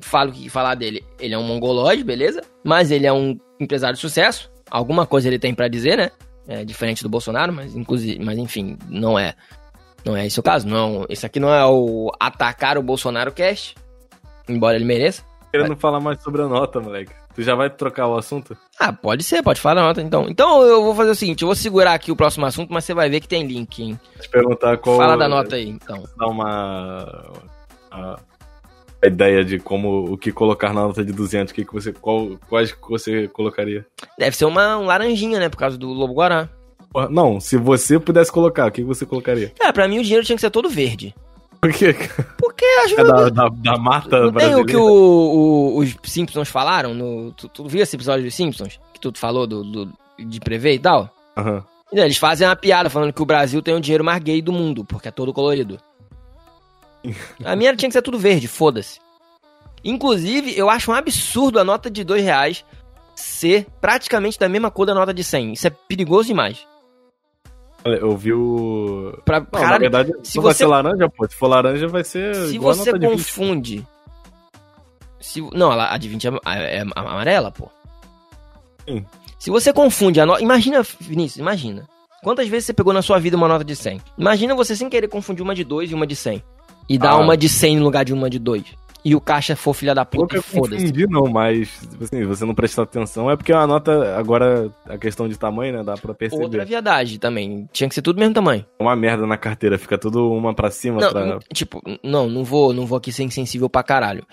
falo 0.00 0.32
que 0.32 0.48
falar 0.48 0.74
dele, 0.74 1.04
ele 1.18 1.34
é 1.34 1.38
um 1.38 1.42
mongoloide, 1.42 2.04
beleza? 2.04 2.42
Mas 2.64 2.90
ele 2.90 3.06
é 3.06 3.12
um 3.12 3.38
empresário 3.58 3.94
de 3.94 4.00
sucesso. 4.00 4.50
Alguma 4.70 5.06
coisa 5.06 5.28
ele 5.28 5.38
tem 5.38 5.54
para 5.54 5.68
dizer, 5.68 5.96
né? 5.96 6.10
É 6.48 6.64
diferente 6.64 7.02
do 7.02 7.08
Bolsonaro, 7.08 7.52
mas 7.52 7.76
inclusive, 7.76 8.22
mas 8.24 8.38
enfim, 8.38 8.76
não 8.88 9.18
é 9.18 9.34
não 10.04 10.16
é 10.16 10.26
esse 10.26 10.40
o 10.40 10.42
caso, 10.42 10.66
não. 10.66 11.04
Esse 11.08 11.26
aqui 11.26 11.38
não 11.38 11.52
é 11.52 11.64
o 11.66 12.10
atacar 12.18 12.78
o 12.78 12.82
Bolsonaro 12.82 13.32
cast, 13.32 13.74
embora 14.48 14.76
ele 14.76 14.84
mereça. 14.84 15.22
Querendo 15.50 15.70
mas... 15.70 15.80
falar 15.80 16.00
mais 16.00 16.22
sobre 16.22 16.42
a 16.42 16.46
nota, 16.46 16.80
moleque. 16.80 17.12
Tu 17.40 17.44
já 17.44 17.54
vai 17.54 17.70
trocar 17.70 18.06
o 18.06 18.18
assunto? 18.18 18.54
Ah, 18.78 18.92
pode 18.92 19.24
ser, 19.24 19.42
pode 19.42 19.62
falar 19.62 19.80
nota 19.80 20.02
então. 20.02 20.26
Então 20.28 20.60
eu 20.62 20.84
vou 20.84 20.94
fazer 20.94 21.12
o 21.12 21.14
seguinte, 21.14 21.40
eu 21.40 21.46
vou 21.46 21.54
segurar 21.54 21.94
aqui 21.94 22.12
o 22.12 22.16
próximo 22.16 22.44
assunto, 22.44 22.70
mas 22.70 22.84
você 22.84 22.92
vai 22.92 23.08
ver 23.08 23.18
que 23.18 23.26
tem 23.26 23.46
link, 23.46 23.82
hein? 23.82 23.98
Te 24.20 24.28
perguntar 24.28 24.76
qual... 24.76 24.98
Fala 24.98 25.16
da 25.16 25.26
nota 25.26 25.56
aí, 25.56 25.66
então. 25.66 26.04
Dá 26.18 26.26
uma... 26.26 27.32
A, 27.90 28.20
a 29.02 29.06
ideia 29.06 29.42
de 29.42 29.58
como, 29.58 30.12
o 30.12 30.18
que 30.18 30.30
colocar 30.30 30.74
na 30.74 30.82
nota 30.82 31.02
de 31.02 31.14
200, 31.14 31.50
que, 31.50 31.64
que 31.64 31.72
você, 31.72 31.94
qual, 31.94 32.38
quais 32.46 32.72
que 32.72 32.90
você 32.90 33.26
colocaria? 33.28 33.86
Deve 34.18 34.36
ser 34.36 34.44
uma, 34.44 34.76
um 34.76 34.84
laranjinha, 34.84 35.40
né, 35.40 35.48
por 35.48 35.56
causa 35.56 35.78
do 35.78 35.88
Lobo 35.88 36.12
Guará. 36.12 36.46
Não, 37.08 37.40
se 37.40 37.56
você 37.56 37.98
pudesse 37.98 38.30
colocar, 38.30 38.66
o 38.66 38.70
que 38.70 38.84
você 38.84 39.06
colocaria? 39.06 39.50
É, 39.58 39.72
pra 39.72 39.88
mim 39.88 39.98
o 39.98 40.02
dinheiro 40.02 40.26
tinha 40.26 40.36
que 40.36 40.42
ser 40.42 40.50
todo 40.50 40.68
verde. 40.68 41.14
Por 41.58 41.72
quê? 41.72 41.94
Porque. 42.60 43.00
É 43.00 43.04
da, 43.04 43.28
da, 43.30 43.48
da 43.48 43.78
mata 43.78 44.20
Não 44.20 44.32
tem 44.32 44.54
o 44.54 44.66
que 44.66 44.76
o, 44.76 44.82
o, 44.82 45.78
os 45.78 45.96
Simpsons 46.04 46.48
falaram? 46.48 46.94
No, 46.94 47.32
tu, 47.32 47.48
tu 47.48 47.66
viu 47.66 47.82
esse 47.82 47.96
episódio 47.96 48.24
dos 48.24 48.34
Simpsons? 48.34 48.78
Que 48.92 49.00
tu 49.00 49.12
falou 49.16 49.46
do, 49.46 49.64
do 49.64 49.92
de 50.18 50.38
prever 50.38 50.74
e 50.74 50.78
tal? 50.78 51.08
Aham. 51.36 51.56
Uhum. 51.56 51.62
Eles 51.92 52.18
fazem 52.18 52.46
uma 52.46 52.54
piada 52.54 52.88
falando 52.88 53.12
que 53.12 53.22
o 53.22 53.26
Brasil 53.26 53.60
tem 53.60 53.74
o 53.74 53.80
dinheiro 53.80 54.04
mais 54.04 54.22
gay 54.22 54.40
do 54.40 54.52
mundo, 54.52 54.84
porque 54.84 55.08
é 55.08 55.10
todo 55.10 55.32
colorido. 55.32 55.78
a 57.44 57.56
minha 57.56 57.74
tinha 57.74 57.88
que 57.88 57.94
ser 57.94 58.02
tudo 58.02 58.18
verde, 58.18 58.46
foda-se. 58.46 59.00
Inclusive, 59.82 60.56
eu 60.56 60.70
acho 60.70 60.92
um 60.92 60.94
absurdo 60.94 61.58
a 61.58 61.64
nota 61.64 61.90
de 61.90 62.04
dois 62.04 62.22
reais 62.22 62.64
ser 63.16 63.66
praticamente 63.80 64.38
da 64.38 64.48
mesma 64.48 64.70
cor 64.70 64.86
da 64.86 64.94
nota 64.94 65.12
de 65.12 65.24
100. 65.24 65.54
Isso 65.54 65.66
é 65.66 65.70
perigoso 65.70 66.28
demais. 66.28 66.64
Eu 67.84 68.16
vi 68.16 68.32
o. 68.32 69.18
Pra, 69.24 69.40
não, 69.40 69.46
cara, 69.46 69.70
na 69.70 69.78
verdade, 69.78 70.12
se 70.22 70.34
você... 70.34 70.40
vai 70.40 70.54
ser 70.54 70.66
laranja, 70.66 71.08
pô. 71.08 71.26
Se 71.28 71.34
for 71.34 71.46
laranja, 71.48 71.88
vai 71.88 72.04
ser. 72.04 72.34
Se 72.34 72.58
você 72.58 72.98
confunde. 72.98 73.86
Se... 75.18 75.40
Não, 75.52 75.70
a 75.70 75.96
de 75.96 76.08
20 76.08 76.28
é, 76.28 76.30
é, 76.46 76.76
é 76.78 76.84
amarela, 76.94 77.50
pô. 77.50 77.68
Sim. 78.86 79.04
Se 79.38 79.50
você 79.50 79.72
confunde 79.72 80.20
a 80.20 80.26
nota. 80.26 80.42
Imagina, 80.42 80.82
Vinícius, 81.00 81.38
imagina. 81.38 81.88
Quantas 82.22 82.46
vezes 82.48 82.66
você 82.66 82.74
pegou 82.74 82.92
na 82.92 83.00
sua 83.00 83.18
vida 83.18 83.36
uma 83.36 83.48
nota 83.48 83.64
de 83.64 83.74
100? 83.74 84.00
Imagina 84.18 84.54
você 84.54 84.76
sem 84.76 84.90
querer 84.90 85.08
confundir 85.08 85.42
uma 85.42 85.54
de 85.54 85.64
2 85.64 85.90
e 85.90 85.94
uma 85.94 86.06
de 86.06 86.14
100. 86.14 86.42
E 86.86 86.98
dar 86.98 87.12
ah. 87.12 87.18
uma 87.18 87.36
de 87.36 87.48
100 87.48 87.76
no 87.76 87.84
lugar 87.84 88.04
de 88.04 88.12
uma 88.12 88.28
de 88.28 88.38
2 88.38 88.64
e 89.04 89.14
o 89.14 89.20
caixa 89.20 89.56
for 89.56 89.72
filha 89.74 89.94
da 89.94 90.04
puta 90.04 90.42
foda-se. 90.42 90.84
entendi 90.84 91.06
não, 91.06 91.24
mas 91.24 91.68
tipo 91.80 92.04
assim, 92.04 92.24
você 92.24 92.44
não 92.44 92.54
prestar 92.54 92.82
atenção, 92.82 93.30
é 93.30 93.36
porque 93.36 93.52
a 93.52 93.66
nota, 93.66 94.16
agora, 94.16 94.70
a 94.86 94.98
questão 94.98 95.28
de 95.28 95.38
tamanho, 95.38 95.78
né, 95.78 95.82
dá 95.82 95.96
pra 95.96 96.14
perceber. 96.14 96.44
Outra 96.44 96.64
viadagem 96.64 97.18
também, 97.18 97.68
tinha 97.72 97.88
que 97.88 97.94
ser 97.94 98.02
tudo 98.02 98.16
do 98.16 98.20
mesmo 98.20 98.34
tamanho. 98.34 98.64
Uma 98.78 98.94
merda 98.94 99.26
na 99.26 99.36
carteira, 99.36 99.78
fica 99.78 99.96
tudo 99.96 100.30
uma 100.30 100.54
pra 100.54 100.70
cima. 100.70 101.00
Não, 101.00 101.10
pra... 101.10 101.38
tipo, 101.52 101.82
não, 102.02 102.28
não 102.28 102.44
vou, 102.44 102.72
não 102.72 102.86
vou 102.86 102.98
aqui 102.98 103.12
ser 103.12 103.22
insensível 103.22 103.68
pra 103.68 103.82
caralho. 103.82 104.26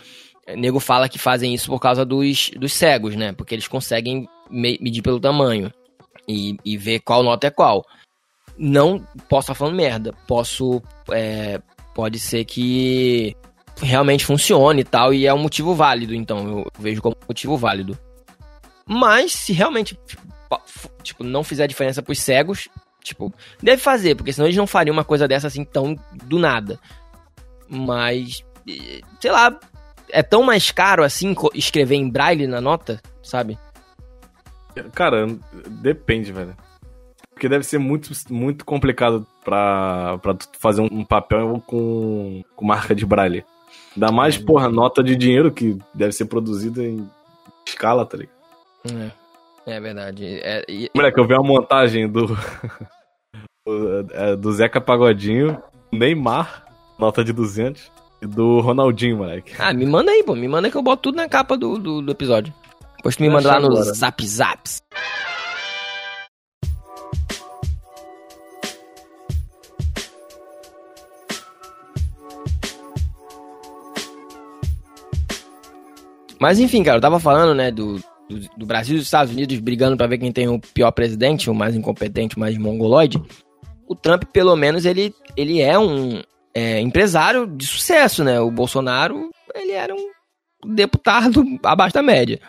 Nego 0.56 0.80
fala 0.80 1.10
que 1.10 1.20
fazem 1.20 1.54
isso 1.54 1.70
por 1.70 1.80
causa 1.80 2.06
dos, 2.06 2.52
dos 2.58 2.74
cegos, 2.74 3.16
né, 3.16 3.34
porque 3.34 3.56
eles 3.56 3.68
conseguem 3.68 4.28
me 4.50 4.78
medir 4.82 5.02
pelo 5.02 5.20
tamanho 5.20 5.72
e, 6.28 6.58
e 6.64 6.78
ver 6.78 7.00
qual 7.00 7.24
nota 7.24 7.48
é 7.48 7.52
qual. 7.52 7.86
Não 8.58 9.00
posso 9.30 9.46
estar 9.46 9.54
falando 9.54 9.76
merda, 9.76 10.14
posso, 10.28 10.82
é, 11.12 11.62
pode 11.94 12.20
ser 12.20 12.44
que 12.44 13.36
realmente 13.80 14.26
funcione 14.26 14.82
e 14.82 14.86
tal, 14.86 15.14
e 15.14 15.26
é 15.28 15.34
um 15.34 15.40
motivo 15.40 15.76
válido, 15.76 16.14
então, 16.14 16.60
eu 16.60 16.72
vejo 16.80 17.02
como 17.02 17.16
motivo 17.28 17.58
válido. 17.58 17.98
Mas, 18.86 19.34
se 19.34 19.54
realmente, 19.54 20.00
tipo, 21.04 21.24
não 21.24 21.44
fizer 21.44 21.68
diferença 21.68 22.02
pros 22.02 22.20
cegos, 22.20 22.70
tipo, 23.04 23.34
deve 23.62 23.82
fazer, 23.82 24.16
porque 24.16 24.34
senão 24.34 24.48
eles 24.48 24.58
não 24.58 24.68
fariam 24.68 24.94
uma 24.94 25.04
coisa 25.04 25.28
dessa 25.28 25.48
assim 25.48 25.64
tão 25.64 25.96
do 26.26 26.40
nada. 26.40 26.80
Mas, 27.70 28.44
sei 29.20 29.32
lá, 29.32 29.60
é 30.10 30.24
tão 30.24 30.44
mais 30.44 30.72
caro 30.72 31.04
assim 31.04 31.36
escrever 31.54 31.96
em 31.96 32.10
braille 32.10 32.48
na 32.48 32.62
nota, 32.62 33.02
sabe? 33.22 33.60
Cara, 34.94 35.28
depende, 35.82 36.32
velho. 36.32 36.56
Porque 37.32 37.50
deve 37.50 37.64
ser 37.64 37.78
muito, 37.78 38.12
muito 38.30 38.66
complicado 38.66 39.28
pra, 39.44 40.18
pra 40.20 40.36
fazer 40.60 40.82
um 40.82 41.04
papel 41.04 41.62
com, 41.68 42.44
com 42.56 42.66
marca 42.66 42.96
de 42.96 43.06
braille. 43.06 43.46
Ainda 43.98 44.12
mais, 44.12 44.38
porra, 44.38 44.70
nota 44.70 45.04
de 45.04 45.16
dinheiro 45.16 45.52
que 45.52 45.76
deve 45.92 46.12
ser 46.12 46.26
produzida 46.26 46.84
em 46.84 47.10
escala, 47.66 48.06
tá 48.06 48.16
ligado? 48.16 48.38
É, 49.66 49.74
é 49.76 49.80
verdade. 49.80 50.24
É, 50.44 50.64
e- 50.70 50.88
Moleque, 50.96 51.20
eu 51.20 51.26
vi 51.26 51.34
uma 51.34 51.42
montagem 51.44 52.08
do. 52.08 52.28
do- 53.66 54.08
é, 54.14 54.36
do 54.36 54.54
Zeca 54.54 54.80
Pagodinho, 54.80 55.62
Neymar, 55.92 56.64
nota 57.00 57.24
de 57.24 57.34
200, 57.34 57.92
e 58.22 58.28
do 58.28 58.60
Ronaldinho, 58.60 59.18
moleque. 59.18 59.54
Ah, 59.58 59.74
me 59.74 59.86
manda 59.86 60.12
aí, 60.12 60.24
pô. 60.24 60.36
Me 60.36 60.48
manda 60.48 60.70
que 60.70 60.78
eu 60.78 60.84
boto 60.84 61.02
tudo 61.04 61.16
na 61.16 61.28
capa 61.28 61.58
do, 61.58 61.78
do, 61.80 62.02
do 62.02 62.12
episódio. 62.12 62.54
Depois 62.98 63.16
tu 63.16 63.24
me 63.24 63.30
manda 63.30 63.50
lá 63.50 63.60
no 63.60 63.68
agora. 63.68 63.94
Zap 63.94 64.26
Zaps. 64.26 64.82
Mas 76.40 76.60
enfim, 76.60 76.84
cara, 76.84 76.98
eu 76.98 77.02
tava 77.02 77.20
falando, 77.20 77.56
né, 77.56 77.72
do, 77.72 77.98
do, 78.30 78.40
do 78.58 78.66
Brasil 78.66 78.96
e 78.96 79.00
dos 79.00 79.08
Estados 79.08 79.34
Unidos 79.34 79.58
brigando 79.60 79.98
pra 79.98 80.08
ver 80.08 80.18
quem 80.18 80.32
tem 80.32 80.48
o 80.48 80.60
pior 80.60 80.92
presidente, 80.92 81.50
o 81.50 81.56
mais 81.56 81.76
incompetente, 81.76 82.38
o 82.38 82.40
mais 82.40 82.58
mongoloide. 82.58 83.22
O 83.88 83.96
Trump, 83.96 84.24
pelo 84.34 84.56
menos, 84.56 84.86
ele, 84.86 85.14
ele 85.36 85.62
é 85.62 85.80
um 85.80 86.22
é, 86.54 86.80
empresário 86.82 87.48
de 87.48 87.66
sucesso, 87.66 88.24
né? 88.24 88.40
O 88.40 88.52
Bolsonaro, 88.52 89.30
ele 89.56 89.72
era 89.72 89.94
um 89.96 90.74
deputado 90.76 91.44
abaixo 91.64 91.94
da 91.94 92.02
média. 92.04 92.40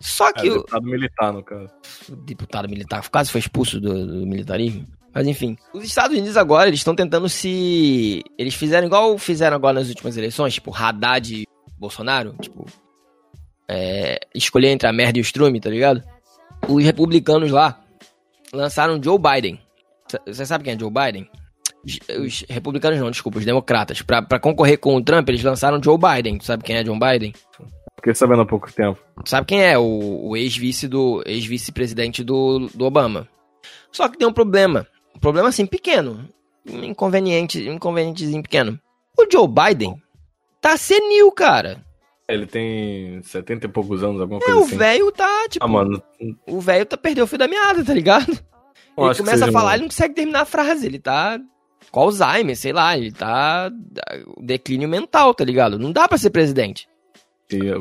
Só 0.00 0.28
É, 0.28 0.32
que 0.32 0.50
o 0.50 0.54
deputado 0.54 0.86
militar, 0.86 1.32
no 1.32 1.42
caso. 1.42 1.68
o 2.08 2.16
deputado 2.16 2.68
militar 2.68 3.08
quase 3.08 3.30
foi 3.30 3.40
expulso 3.40 3.80
do, 3.80 4.06
do 4.06 4.26
militarismo. 4.26 4.86
Mas 5.14 5.26
enfim, 5.26 5.56
os 5.74 5.84
Estados 5.84 6.16
Unidos 6.16 6.36
agora, 6.36 6.68
eles 6.68 6.80
estão 6.80 6.94
tentando 6.94 7.28
se... 7.28 8.22
Eles 8.38 8.54
fizeram 8.54 8.86
igual 8.86 9.18
fizeram 9.18 9.56
agora 9.56 9.80
nas 9.80 9.88
últimas 9.88 10.16
eleições, 10.16 10.54
tipo, 10.54 10.74
Haddad 10.74 11.34
e 11.34 11.44
Bolsonaro, 11.78 12.34
tipo... 12.40 12.66
é, 13.68 14.18
escolher 14.34 14.68
entre 14.68 14.88
a 14.88 14.92
merda 14.92 15.18
e 15.18 15.20
o 15.20 15.22
estrume, 15.22 15.60
tá 15.60 15.70
ligado? 15.70 16.02
Os 16.68 16.82
republicanos 16.84 17.50
lá 17.50 17.80
lançaram 18.52 19.00
Joe 19.02 19.18
Biden. 19.18 19.60
Você 20.26 20.46
sabe 20.46 20.64
quem 20.64 20.74
é 20.74 20.78
Joe 20.78 20.90
Biden? 20.90 21.28
Os- 21.84 21.98
Os 22.18 22.44
republicanos 22.48 22.98
não, 22.98 23.10
desculpa, 23.10 23.38
os 23.38 23.44
democratas. 23.44 24.02
Pra, 24.02 24.22
pra 24.22 24.38
concorrer 24.40 24.78
com 24.78 24.94
o 24.96 25.02
Trump, 25.02 25.28
eles 25.28 25.42
lançaram 25.44 25.82
Joe 25.82 25.98
Biden. 25.98 26.38
Tu 26.38 26.44
sabe 26.44 26.64
quem 26.64 26.76
é 26.76 26.84
Joe 26.84 26.98
Biden? 26.98 27.32
Fiquei 27.96 28.14
sabendo 28.14 28.42
há 28.42 28.46
pouco 28.46 28.72
tempo. 28.72 28.98
Sabe 29.24 29.46
quem 29.46 29.62
é? 29.62 29.76
O, 29.78 30.28
o 30.30 30.36
ex-vice 30.36 30.86
do 30.88 31.22
ex-vice-presidente 31.26 32.22
do, 32.24 32.68
do 32.74 32.84
Obama. 32.84 33.28
Só 33.92 34.08
que 34.08 34.16
tem 34.16 34.26
um 34.26 34.32
problema. 34.32 34.86
Um 35.14 35.18
problema 35.18 35.48
assim, 35.48 35.66
pequeno. 35.66 36.28
Um 36.68 36.84
inconveniente, 36.84 37.68
um 37.68 37.74
inconvenientezinho 37.74 38.42
pequeno. 38.42 38.78
O 39.18 39.26
Joe 39.30 39.48
Biden 39.48 40.00
tá 40.60 40.76
senil, 40.76 41.30
cara. 41.32 41.84
Ele 42.28 42.46
tem 42.46 43.22
70 43.22 43.66
e 43.66 43.68
poucos 43.70 44.02
anos, 44.04 44.20
alguma 44.20 44.38
É, 44.40 44.44
coisa 44.44 44.60
o 44.60 44.64
assim. 44.64 44.76
velho 44.76 45.10
tá, 45.12 45.48
tipo, 45.48 45.64
Ah, 45.64 45.68
mano, 45.68 46.02
o 46.46 46.60
velho 46.60 46.84
tá 46.84 46.96
perdeu 46.96 47.24
o 47.24 47.26
fio 47.26 47.38
da 47.38 47.48
meada, 47.48 47.82
tá 47.84 47.94
ligado? 47.94 48.30
ele 48.30 49.14
começa 49.14 49.46
a 49.46 49.52
falar, 49.52 49.70
um- 49.70 49.72
ele 49.74 49.82
não 49.82 49.88
consegue 49.88 50.14
terminar 50.14 50.40
a 50.42 50.44
frase. 50.44 50.84
Ele 50.86 50.98
tá 50.98 51.40
com 51.90 52.00
Alzheimer, 52.00 52.54
sei 52.56 52.72
lá, 52.72 52.98
ele 52.98 53.12
tá 53.12 53.70
declínio 54.40 54.88
mental, 54.88 55.32
tá 55.32 55.44
ligado? 55.44 55.78
Não 55.78 55.90
dá 55.92 56.06
pra 56.06 56.18
ser 56.18 56.30
presidente. 56.30 56.86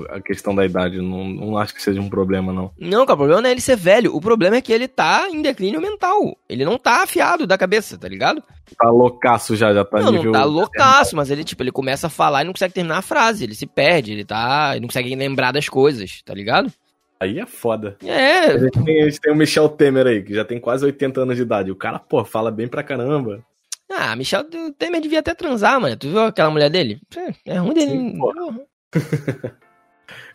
A 0.10 0.22
questão 0.22 0.56
da 0.56 0.66
idade. 0.66 0.98
Não, 1.02 1.26
não 1.26 1.58
acho 1.58 1.74
que 1.74 1.82
seja 1.82 2.00
um 2.00 2.10
problema, 2.10 2.54
não. 2.54 2.72
Não, 2.80 3.06
cara, 3.06 3.16
o 3.16 3.18
problema 3.18 3.42
não 3.42 3.50
é 3.50 3.52
ele 3.52 3.62
ser 3.62 3.76
velho. 3.76 4.16
O 4.16 4.22
problema 4.22 4.56
é 4.56 4.62
que 4.62 4.72
ele 4.72 4.88
tá 4.88 5.28
em 5.30 5.42
declínio 5.42 5.82
mental. 5.82 6.38
Ele 6.48 6.64
não 6.64 6.78
tá 6.78 7.04
afiado 7.04 7.46
da 7.46 7.58
cabeça, 7.58 7.98
tá 7.98 8.08
ligado? 8.08 8.42
Tá 8.78 8.90
loucaço 8.90 9.56
já, 9.56 9.74
já 9.74 9.84
tá 9.84 10.00
não, 10.00 10.12
nível... 10.12 10.32
não 10.32 10.40
tá 10.40 10.44
loucaço, 10.46 11.16
mas 11.16 11.30
ele, 11.30 11.44
tipo, 11.44 11.64
ele 11.64 11.72
começa 11.72 12.08
a 12.08 12.10
falar 12.10 12.42
e 12.42 12.46
não 12.46 12.54
consegue 12.54 12.74
terminar 12.74 13.00
a 13.00 13.02
frase. 13.02 13.44
Ele 13.44 13.56
se 13.56 13.66
perde, 13.66 14.14
ele 14.14 14.26
tá. 14.26 14.72
Ele 14.72 14.82
não 14.82 14.88
consegue 14.88 15.14
lembrar 15.16 15.52
das 15.52 15.68
coisas, 15.68 16.22
tá 16.24 16.34
ligado? 16.34 16.72
Aí 17.20 17.40
é 17.40 17.46
foda. 17.46 17.98
É. 18.04 18.46
A 18.46 18.58
gente, 18.58 18.84
tem, 18.84 19.02
a 19.02 19.10
gente 19.10 19.20
tem 19.20 19.34
o 19.34 19.36
Michel 19.36 19.70
Temer 19.70 20.06
aí, 20.06 20.24
que 20.24 20.34
já 20.34 20.46
tem 20.46 20.60
quase 20.60 20.86
80 20.86 21.22
anos 21.22 21.36
de 21.36 21.42
idade. 21.42 21.72
O 21.72 21.76
cara, 21.76 21.98
pô, 22.00 22.24
fala 22.24 22.52
bem 22.52 22.68
pra 22.68 22.84
caramba. 22.84 23.44
Ah, 23.90 24.16
Michel 24.16 24.44
Temer 24.78 25.02
devia 25.02 25.20
até 25.20 25.34
transar, 25.34 25.80
mano. 25.80 25.96
Tu 25.96 26.10
viu 26.10 26.20
aquela 26.20 26.52
mulher 26.52 26.70
dele? 26.70 27.02
É, 27.16 27.54
É 27.54 27.58
ruim 27.58 27.74
dele. 27.74 27.92
Sim, 27.92 28.20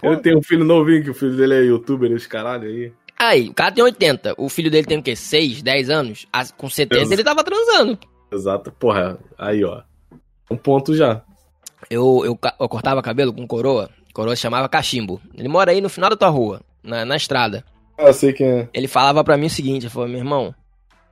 Ele 0.02 0.16
tem 0.18 0.37
um 0.37 0.42
filho 0.42 0.64
novinho, 0.64 1.04
que 1.04 1.11
o 1.11 1.14
filho 1.14 1.37
dele 1.37 1.54
é 1.54 1.62
youtuber, 1.62 2.11
esse 2.12 2.28
caralho 2.28 2.68
aí. 2.68 2.92
Aí, 3.18 3.49
o 3.49 3.54
cara 3.54 3.73
tem 3.73 3.85
80. 3.85 4.35
O 4.37 4.49
filho 4.49 4.71
dele 4.71 4.87
tem 4.87 4.99
o 4.99 5.02
quê? 5.02 5.14
6, 5.14 5.62
10 5.62 5.90
anos? 5.90 6.26
Com 6.56 6.68
70 6.68 6.99
Deus. 6.99 7.11
ele 7.12 7.23
tava 7.23 7.44
transando. 7.44 7.99
Exato, 8.32 8.73
porra. 8.73 9.18
Aí, 9.38 9.64
ó. 9.64 9.82
Um 10.50 10.56
ponto 10.56 10.94
já. 10.94 11.23
Eu, 11.88 12.23
eu, 12.25 12.38
eu 12.59 12.68
cortava 12.68 13.00
cabelo 13.00 13.32
com 13.32 13.47
coroa. 13.47 13.90
Coroa 14.12 14.35
se 14.35 14.42
chamava 14.42 14.68
Cachimbo. 14.68 15.21
Ele 15.35 15.49
mora 15.49 15.71
aí 15.71 15.80
no 15.80 15.88
final 15.88 16.11
da 16.11 16.16
tua 16.16 16.28
rua, 16.28 16.61
na, 16.82 17.04
na 17.04 17.16
estrada. 17.16 17.64
Ah, 17.97 18.09
eu 18.09 18.14
sei 18.14 18.32
quem 18.32 18.47
é. 18.47 18.68
Ele 18.75 18.88
falava 18.88 19.23
pra 19.23 19.37
mim 19.37 19.47
o 19.47 19.50
seguinte: 19.50 19.85
ele 19.85 19.92
falou, 19.92 20.09
meu 20.09 20.18
irmão, 20.18 20.54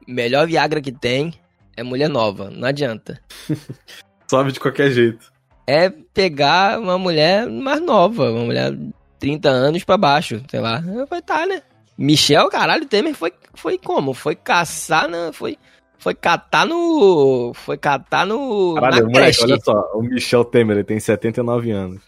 melhor 0.07 0.47
Viagra 0.47 0.81
que 0.81 0.93
tem 0.93 1.33
é 1.77 1.83
mulher 1.83 2.09
nova. 2.09 2.51
Não 2.51 2.67
adianta. 2.67 3.21
Sobe 4.29 4.53
de 4.53 4.61
qualquer 4.61 4.91
jeito. 4.91 5.33
É 5.71 5.89
pegar 5.89 6.81
uma 6.81 6.99
mulher 6.99 7.47
mais 7.49 7.81
nova, 7.81 8.31
uma 8.31 8.45
mulher 8.45 8.77
30 9.21 9.49
anos 9.49 9.85
pra 9.85 9.97
baixo, 9.97 10.43
sei 10.51 10.59
lá. 10.59 10.83
Eu 10.85 11.07
falei, 11.07 11.23
tá, 11.23 11.47
né? 11.47 11.63
Michel, 11.97 12.49
caralho, 12.49 12.87
Temer 12.87 13.15
foi, 13.15 13.33
foi 13.55 13.79
como? 13.79 14.13
Foi 14.13 14.35
caçar 14.35 15.09
na. 15.09 15.33
Foi, 15.33 15.57
foi 15.99 16.15
catar 16.15 16.67
no. 16.67 17.53
Foi 17.55 17.77
catar 17.77 18.27
no. 18.27 18.75
Caralho, 18.75 19.07
moleque, 19.07 19.43
olha 19.45 19.59
só. 19.63 19.91
O 19.95 20.03
Michel 20.03 20.45
Temer, 20.45 20.79
ele 20.79 20.85
tem 20.85 20.99
79 20.99 21.71
anos. 21.71 22.01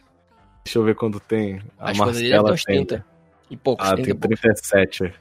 Deixa 0.64 0.78
eu 0.78 0.82
ver 0.84 0.94
quando 0.94 1.20
tem. 1.20 1.60
A, 1.78 1.90
A 1.90 1.92
esposa 1.92 2.12
dele 2.18 2.30
deve 2.30 2.42
ter 2.42 2.48
Marcela 2.50 2.56
tem. 2.66 2.86
30. 2.86 3.06
E 3.50 3.56
poucos, 3.56 3.86
Ah, 3.86 3.94
30 3.94 4.04
tem 4.04 4.14
e 4.14 4.18
poucos. 4.18 4.40
37. 4.40 5.14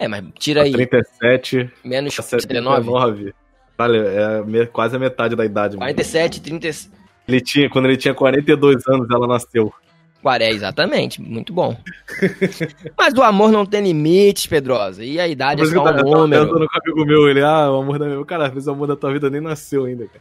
É, 0.00 0.08
mas 0.08 0.24
tira 0.38 0.62
aí, 0.62 0.72
37 0.72 1.70
menos 1.84 2.18
a 2.18 2.22
79. 2.22 2.84
79. 2.86 3.34
Olha, 3.80 4.62
é 4.62 4.66
quase 4.66 4.96
a 4.96 4.98
metade 4.98 5.36
da 5.36 5.44
idade. 5.44 5.76
mano. 5.76 5.86
47, 5.86 6.40
30. 6.40 6.70
Ele 7.28 7.40
tinha, 7.40 7.68
quando 7.68 7.84
ele 7.84 7.96
tinha 7.96 8.14
42 8.14 8.86
anos, 8.88 9.08
ela 9.10 9.26
nasceu. 9.26 9.72
40, 10.22 10.44
é, 10.44 10.50
exatamente, 10.54 11.22
muito 11.22 11.52
bom. 11.52 11.76
Mas 12.98 13.14
o 13.14 13.22
amor 13.22 13.52
não 13.52 13.64
tem 13.64 13.82
limites, 13.82 14.46
Pedrosa. 14.46 15.04
E 15.04 15.20
a 15.20 15.28
idade 15.28 15.62
é 15.62 15.66
só 15.66 15.72
um 15.72 15.74
eu 15.76 15.84
tava 15.84 16.02
número. 16.02 16.48
com 16.48 16.58
um 16.58 16.66
amigo 16.82 17.06
meu, 17.06 17.28
ele, 17.28 17.40
ah, 17.42 17.70
o 17.70 17.82
amor 17.82 17.98
da 17.98 18.06
minha... 18.06 18.24
Cara, 18.24 18.46
às 18.46 18.52
vezes 18.52 18.66
o 18.66 18.72
amor 18.72 18.88
da 18.88 18.96
tua 18.96 19.12
vida 19.12 19.30
nem 19.30 19.40
nasceu 19.40 19.84
ainda, 19.84 20.06
cara. 20.06 20.20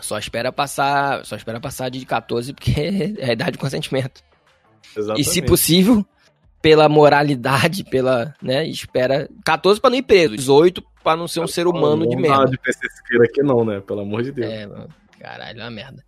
Só 0.00 0.18
espera 0.18 0.50
passar, 0.50 1.24
só 1.24 1.36
espera 1.36 1.60
passar 1.60 1.90
de 1.90 2.04
14 2.04 2.52
porque 2.54 2.72
é 3.18 3.30
a 3.30 3.32
idade 3.32 3.52
de 3.52 3.58
consentimento. 3.58 4.22
Exatamente. 4.96 5.20
E 5.20 5.30
se 5.30 5.42
possível, 5.42 6.04
pela 6.60 6.88
moralidade, 6.88 7.84
pela, 7.84 8.34
né, 8.42 8.66
espera 8.66 9.28
14 9.44 9.80
pra 9.80 9.90
não 9.90 9.96
ir 9.96 10.02
preso, 10.02 10.36
18 10.36 10.82
pra 11.04 11.16
não 11.16 11.28
ser 11.28 11.40
um 11.40 11.46
ser 11.46 11.66
humano 11.66 12.06
de 12.08 12.16
Não 12.16 12.22
dá 12.22 12.28
merda. 12.28 12.50
de 12.50 12.58
PCSqueira 12.58 13.24
aqui 13.24 13.42
não, 13.42 13.64
né? 13.64 13.80
Pelo 13.80 14.00
amor 14.00 14.22
de 14.22 14.32
Deus. 14.32 14.52
É, 14.52 14.66
mano, 14.66 14.88
caralho, 15.18 15.60
é 15.60 15.64
uma 15.64 15.70
merda. 15.70 16.04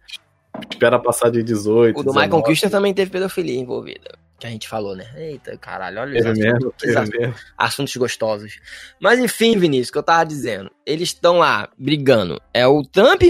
Espera 0.71 0.99
passar 0.99 1.31
de 1.31 1.43
18, 1.43 1.99
O 1.99 2.03
do 2.03 2.11
19. 2.11 2.27
Michael 2.27 2.43
Kister 2.45 2.71
também 2.71 2.93
teve 2.93 3.11
pedofilia 3.11 3.59
envolvida. 3.59 4.19
Que 4.39 4.47
a 4.47 4.51
gente 4.51 4.69
falou, 4.69 4.97
né? 4.97 5.07
Eita, 5.17 5.57
caralho, 5.57 6.01
olha 6.01 6.19
os 6.19 6.25
Teve 6.25 6.49
assuntos, 6.51 6.85
mesmo, 6.85 6.99
assuntos- 6.99 7.45
assuntos 7.57 7.97
gostosos. 7.97 8.61
Mas 9.01 9.19
enfim, 9.21 9.57
Vinícius, 9.57 9.89
o 9.89 9.93
que 9.93 9.99
eu 9.99 10.03
tava 10.03 10.25
dizendo. 10.27 10.71
Eles 10.85 11.09
estão 11.11 11.39
lá 11.39 11.69
brigando. 11.79 12.41
É 12.53 12.67
o 12.67 12.83
Trump, 12.83 13.23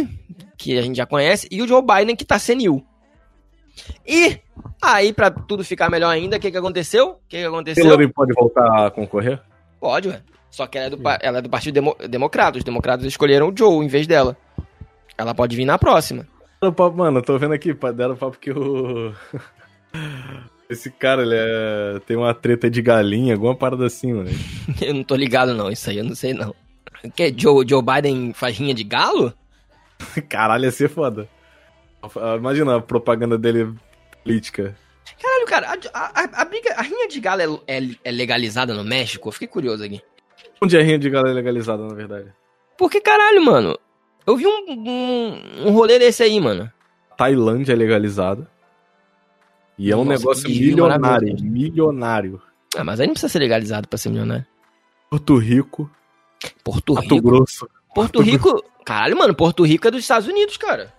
que 0.57 0.79
a 0.79 0.83
gente 0.83 0.97
já 0.97 1.05
conhece, 1.07 1.47
e 1.51 1.61
o 1.63 1.69
Joe 1.69 1.83
Biden, 1.83 2.17
que 2.17 2.25
tá 2.25 2.39
senil. 2.39 2.85
E 4.07 4.39
aí, 4.81 5.13
pra 5.13 5.31
tudo 5.31 5.63
ficar 5.65 5.91
melhor 5.91 6.11
ainda, 6.11 6.37
o 6.37 6.41
que 6.41 6.51
que 6.51 6.57
aconteceu? 6.57 7.11
O 7.11 7.17
que 7.29 7.39
que 7.39 7.45
aconteceu? 7.45 7.85
Hillary 7.85 8.09
pode 8.13 8.33
voltar 8.35 8.87
a 8.87 8.91
concorrer? 8.91 9.41
Pode, 9.79 10.09
ué. 10.09 10.23
Só 10.51 10.67
que 10.67 10.77
ela 10.79 10.87
é 10.87 10.91
do, 10.91 11.03
ela 11.21 11.39
é 11.39 11.43
do 11.43 11.49
Partido 11.49 11.75
Demo- 11.75 11.97
Democrata. 12.09 12.59
Os 12.59 12.65
democratas 12.65 13.07
escolheram 13.07 13.49
o 13.49 13.55
Joe 13.57 13.85
em 13.85 13.89
vez 13.89 14.07
dela. 14.07 14.37
Ela 15.17 15.35
pode 15.35 15.57
vir 15.57 15.65
na 15.65 15.79
próxima. 15.79 16.27
Deram 16.63 16.73
papo, 16.73 16.97
Mano, 16.97 17.19
eu 17.19 17.23
tô 17.23 17.37
vendo 17.39 17.55
aqui, 17.55 17.75
deram 17.93 18.15
papo 18.15 18.39
que 18.39 18.53
o... 18.53 19.13
Esse 20.71 20.91
cara, 20.93 21.23
ele 21.23 21.35
é... 21.35 21.99
tem 22.07 22.17
uma 22.17 22.33
treta 22.33 22.71
de 22.71 22.81
galinha, 22.81 23.35
alguma 23.35 23.55
parada 23.55 23.85
assim, 23.85 24.13
mano. 24.13 24.31
Eu 24.81 24.95
não 24.95 25.03
tô 25.03 25.17
ligado, 25.17 25.53
não. 25.55 25.71
Isso 25.71 25.91
aí 25.91 25.99
eu 25.99 26.05
não 26.05 26.15
sei, 26.15 26.33
não. 26.33 26.55
O 27.05 27.11
que? 27.11 27.35
Joe, 27.37 27.67
Joe 27.69 27.83
Biden 27.83 28.33
faz 28.33 28.57
rinha 28.57 28.73
de 28.73 28.85
galo? 28.85 29.35
Caralho, 30.31 30.65
ia 30.65 30.71
ser 30.71 30.89
foda. 30.89 31.29
Imagina 32.39 32.77
a 32.77 32.81
propaganda 32.81 33.37
dele 33.37 33.75
política. 34.23 34.75
Caralho, 35.21 35.47
cara, 35.47 35.79
a, 35.93 36.21
a, 36.21 36.43
a 36.43 36.45
briga, 36.45 36.75
a 36.75 36.83
rinha 36.83 37.09
de 37.09 37.21
galo 37.21 37.63
é, 37.67 37.79
é- 37.79 37.97
é 38.05 38.11
legalizada 38.11 38.73
no 38.73 38.85
México? 38.85 39.29
Eu 39.29 39.33
fiquei 39.33 39.49
curioso 39.49 39.85
aqui. 39.85 40.01
Onde 40.63 40.77
é 40.77 40.83
rinha 40.83 40.99
de 40.99 41.11
galo 41.11 41.29
é 41.29 41.33
legalizada, 41.33 41.83
na 41.87 41.95
verdade? 41.95 42.33
Por 42.79 42.89
que 42.91 43.01
caralho, 43.01 43.45
mano? 43.45 43.77
Eu 44.27 44.37
vi 44.37 44.47
um, 44.47 44.65
um, 44.69 45.69
um 45.69 45.71
rolê 45.73 45.99
desse 45.99 46.23
aí, 46.23 46.41
mano. 46.41 46.71
Tailândia 47.17 47.73
é 47.73 47.77
legalizada. 47.77 48.49
E 49.79 49.91
é 49.91 49.97
um 49.97 50.05
Nossa, 50.05 50.19
negócio 50.19 50.49
milionário. 50.49 51.37
Milionário. 51.43 52.43
Ah, 52.77 52.85
mas 52.85 53.01
aí 53.01 53.07
não 53.07 53.15
precisa 53.15 53.33
ser 53.33 53.39
legalizado 53.39 53.89
pra 53.89 53.99
ser 53.99 54.11
milionário. 54.11 54.47
Porto 55.11 55.37
Rico. 55.37 55.91
Porto 56.63 56.95
Mato 56.95 57.15
Rico. 57.15 57.29
Grosso. 57.29 57.69
Porto 57.95 58.21
Rico. 58.21 58.65
Caralho, 58.85 59.17
mano, 59.17 59.35
Porto 59.35 59.65
Rico 59.65 59.89
é 59.89 59.91
dos 59.91 60.01
Estados 60.01 60.29
Unidos, 60.29 60.57
cara. 60.57 60.93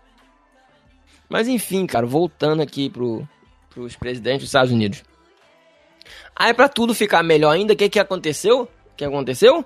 Mas 1.30 1.48
enfim, 1.48 1.86
cara, 1.86 2.06
voltando 2.06 2.62
aqui 2.62 2.90
pro, 2.90 3.28
pros 3.70 3.96
presidentes 3.96 4.42
dos 4.42 4.50
Estados 4.50 4.72
Unidos. 4.72 5.04
Aí, 6.36 6.54
pra 6.54 6.68
tudo 6.68 6.94
ficar 6.94 7.24
melhor 7.24 7.52
ainda, 7.52 7.74
o 7.74 7.76
que 7.76 7.90
que 7.90 8.00
aconteceu? 8.00 8.64
O 8.64 8.96
que 8.96 9.06
aconteceu? 9.06 9.66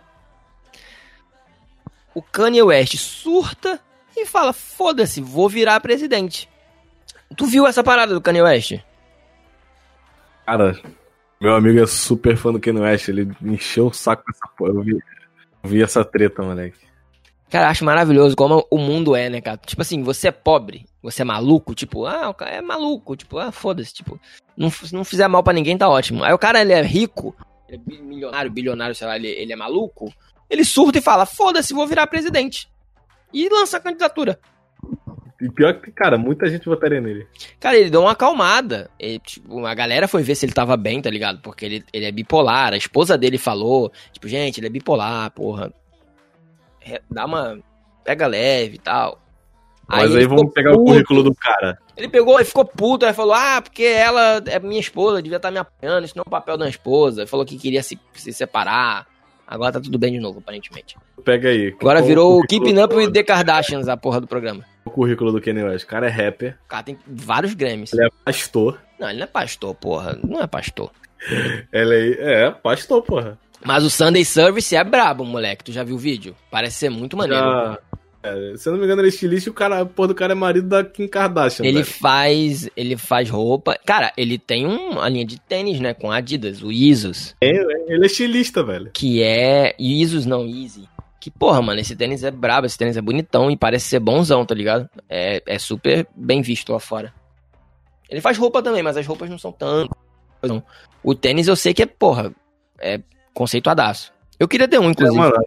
O 2.18 2.22
Kanye 2.24 2.64
West 2.64 2.98
surta 2.98 3.80
e 4.16 4.26
fala: 4.26 4.52
foda-se, 4.52 5.22
vou 5.22 5.48
virar 5.48 5.80
presidente. 5.80 6.50
Tu 7.36 7.46
viu 7.46 7.68
essa 7.68 7.84
parada 7.84 8.12
do 8.12 8.20
Kanye 8.20 8.42
West? 8.42 8.80
Cara, 10.44 10.76
meu 11.40 11.54
amigo 11.54 11.80
é 11.80 11.86
super 11.86 12.36
fã 12.36 12.52
do 12.52 12.60
Kanye 12.60 12.80
West. 12.82 13.08
Ele 13.08 13.32
encheu 13.40 13.86
o 13.86 13.94
saco 13.94 14.24
com 14.24 14.32
essa 14.32 14.48
porra. 14.58 14.72
Eu 14.72 14.82
vi, 14.82 14.94
eu 14.94 15.70
vi 15.70 15.84
essa 15.84 16.04
treta, 16.04 16.42
moleque. 16.42 16.88
Cara, 17.52 17.70
acho 17.70 17.86
maravilhoso 17.86 18.36
como 18.36 18.66
o 18.72 18.80
mundo 18.80 19.16
é, 19.16 19.30
né, 19.30 19.40
cara? 19.40 19.58
Tipo 19.64 19.84
assim, 19.84 20.02
você 20.02 20.30
é 20.30 20.32
pobre, 20.32 20.88
você 21.04 21.22
é 21.22 21.26
maluco, 21.26 21.76
tipo, 21.76 22.08
ah, 22.08 22.30
o 22.30 22.34
cara 22.34 22.50
é 22.50 22.62
maluco, 22.62 23.16
tipo, 23.16 23.38
ah, 23.38 23.52
foda-se, 23.52 23.94
tipo, 23.94 24.20
não, 24.58 24.72
se 24.72 24.92
não 24.92 25.06
fizer 25.06 25.28
mal 25.28 25.44
pra 25.44 25.54
ninguém, 25.54 25.78
tá 25.78 25.88
ótimo. 25.88 26.24
Aí 26.24 26.34
o 26.34 26.40
cara, 26.40 26.62
ele 26.62 26.74
é 26.74 26.82
rico, 26.82 27.36
ele 27.70 27.80
é 27.88 28.02
milionário, 28.02 28.52
bilionário, 28.52 28.96
sei 28.96 29.08
lá, 29.08 29.16
ele, 29.16 29.28
ele 29.28 29.54
é 29.54 29.56
maluco, 29.56 30.12
ele 30.50 30.64
surta 30.64 31.00
e 31.00 31.02
fala, 31.02 31.26
foda-se, 31.26 31.74
vou 31.74 31.88
virar 31.88 32.08
presidente. 32.08 32.70
E 33.34 33.50
lança 33.50 33.78
a 33.78 33.82
candidatura. 33.82 34.40
E 35.40 35.50
pior 35.50 35.74
que, 35.76 35.92
cara, 35.92 36.18
muita 36.18 36.50
gente 36.50 36.66
votaria 36.66 37.00
nele. 37.00 37.28
Cara, 37.60 37.78
ele 37.78 37.92
deu 37.92 38.02
uma 38.02 38.14
acalmada. 38.14 38.90
Ele, 39.00 39.20
tipo, 39.20 39.66
a 39.66 39.74
galera 39.74 40.08
foi 40.08 40.24
ver 40.24 40.34
se 40.34 40.46
ele 40.46 40.54
tava 40.54 40.76
bem, 40.76 41.00
tá 41.02 41.12
ligado? 41.12 41.42
Porque 41.42 41.66
ele, 41.66 41.86
ele 41.94 42.06
é 42.06 42.12
bipolar. 42.12 42.74
A 42.74 42.78
esposa 42.78 43.18
dele 43.18 43.38
falou, 43.38 43.92
tipo, 44.12 44.28
gente, 44.28 44.60
ele 44.60 44.68
é 44.68 44.72
bipolar, 44.72 45.30
porra. 45.32 45.72
É, 46.82 47.02
Dá 47.10 47.26
uma. 47.26 47.60
Pega 48.04 48.26
leve 48.26 48.76
e 48.76 48.80
tal. 48.80 49.22
Mas 49.88 50.12
aí, 50.12 50.18
ele 50.18 50.28
vamos 50.28 50.52
pegar 50.54 50.72
o 50.72 50.78
puto. 50.78 50.92
currículo 50.92 51.24
do 51.24 51.36
cara. 51.36 51.78
Ele 51.96 52.10
pegou 52.10 52.40
e 52.40 52.46
ficou 52.46 52.66
puto, 52.66 53.06
aí 53.06 53.14
falou, 53.14 53.34
ah, 53.34 53.62
porque 53.62 53.84
ela 53.84 54.44
é 54.48 54.60
minha 54.60 54.80
esposa, 54.80 55.22
devia 55.22 55.38
estar 55.38 55.50
me 55.50 55.60
apoiando, 55.60 56.06
isso 56.06 56.16
não 56.16 56.24
é 56.24 56.28
o 56.28 56.32
papel 56.32 56.58
da 56.58 56.68
esposa. 56.68 57.22
Ele 57.22 57.30
falou 57.30 57.46
que 57.46 57.58
queria 57.58 57.82
se, 57.82 57.98
se 58.14 58.34
separar. 58.34 59.08
Agora 59.48 59.72
tá 59.72 59.80
tudo 59.80 59.98
bem 59.98 60.12
de 60.12 60.20
novo, 60.20 60.40
aparentemente. 60.40 60.98
Pega 61.24 61.50
aí. 61.50 61.74
Agora 61.80 62.02
virou 62.02 62.38
o 62.40 62.46
Keeping 62.46 62.78
Up 62.82 62.94
with 62.94 63.12
the 63.12 63.24
Kardashians, 63.24 63.88
a 63.88 63.96
porra 63.96 64.20
do 64.20 64.28
programa. 64.28 64.66
O 64.84 64.90
currículo 64.92 65.32
do 65.32 65.42
Kanye 65.42 65.64
West. 65.64 65.86
O 65.86 65.88
cara 65.88 66.08
é 66.08 66.10
rapper, 66.10 66.58
O 66.66 66.68
cara 66.68 66.84
tem 66.84 66.98
vários 67.08 67.54
Grammys. 67.54 67.94
ele 67.94 68.06
é 68.06 68.10
pastor. 68.26 68.78
Não, 69.00 69.10
ele 69.10 69.20
não 69.20 69.24
é 69.24 69.28
pastor, 69.28 69.74
porra. 69.76 70.20
Não 70.24 70.42
é 70.42 70.48
pastor. 70.48 70.92
Ele 71.74 72.16
é, 72.20 72.44
é 72.46 72.52
pastor, 72.52 73.02
porra. 73.02 73.38
Mas 73.66 73.84
o 73.84 73.90
Sunday 73.90 74.24
Service 74.24 74.76
é 74.76 74.84
brabo, 74.84 75.26
moleque. 75.26 75.64
Tu 75.64 75.72
já 75.72 75.84
viu 75.84 75.96
o 75.96 76.00
vídeo? 76.00 76.36
Parece 76.52 76.76
ser 76.78 76.90
muito 76.90 77.18
maneiro. 77.18 77.44
Já- 77.44 77.80
é, 78.24 78.54
se 78.58 78.68
eu 78.68 78.74
não 78.74 78.80
me 78.80 78.86
engano, 78.86 79.02
ele 79.02 79.08
é 79.08 79.10
estilista 79.10 79.50
e 79.50 79.52
o 79.52 79.54
cara, 79.54 79.86
porra 79.86 80.08
do 80.10 80.16
cara 80.16 80.34
é 80.34 80.36
marido 80.36 80.68
da 80.68 80.84
Kim 80.84 81.08
Kardashian. 81.08 81.66
Ele 81.66 81.84
velho. 81.84 81.86
faz, 81.86 82.70
ele 82.76 82.98
faz 82.98 83.30
roupa. 83.30 83.78
Cara, 83.86 84.12
ele 84.18 84.38
tem 84.38 84.66
um- 84.68 84.92
uma 84.92 85.08
linha 85.10 85.26
de 85.26 85.40
tênis, 85.40 85.80
né, 85.80 85.94
com 85.94 86.12
Adidas, 86.12 86.62
o 86.62 86.72
Isus, 86.72 87.36
Ele 87.42 88.04
é 88.04 88.06
estilista, 88.06 88.64
velho. 88.64 88.92
que 88.94 89.22
é 89.24 89.76
Isus 89.80 90.26
não 90.26 90.46
Easy. 90.46 90.88
Que 91.20 91.32
porra, 91.32 91.62
mano, 91.62 91.80
esse 91.82 91.96
tênis 91.96 92.24
é 92.24 92.32
brabo, 92.32 92.68
esse 92.68 92.78
tênis 92.78 92.96
é 92.96 93.02
bonitão 93.02 93.52
e 93.52 93.58
parece 93.58 93.86
ser 93.86 94.00
bonzão, 94.00 94.46
tá 94.46 94.56
ligado? 94.56 94.90
É, 95.10 95.42
é 95.46 95.60
super 95.60 96.08
bem 96.16 96.42
visto 96.42 96.72
lá 96.72 96.80
fora. 96.80 97.14
Ele 98.10 98.22
faz 98.22 98.38
roupa 98.38 98.62
também, 98.62 98.82
mas 98.82 98.96
as 98.96 99.06
roupas 99.06 99.30
não 99.30 99.38
são 99.38 99.52
tanto. 99.52 99.94
O 101.04 101.14
tênis 101.16 101.48
eu 101.48 101.56
sei 101.56 101.74
que 101.74 101.84
é, 101.84 101.86
porra, 101.86 102.34
é 102.80 103.02
conceituadaço. 103.34 104.14
Eu 104.40 104.48
queria 104.48 104.68
ter 104.68 104.80
um, 104.80 104.86
É, 104.88 104.92
inclusive. 104.92 105.18
mano, 105.20 105.34
tá- 105.34 105.42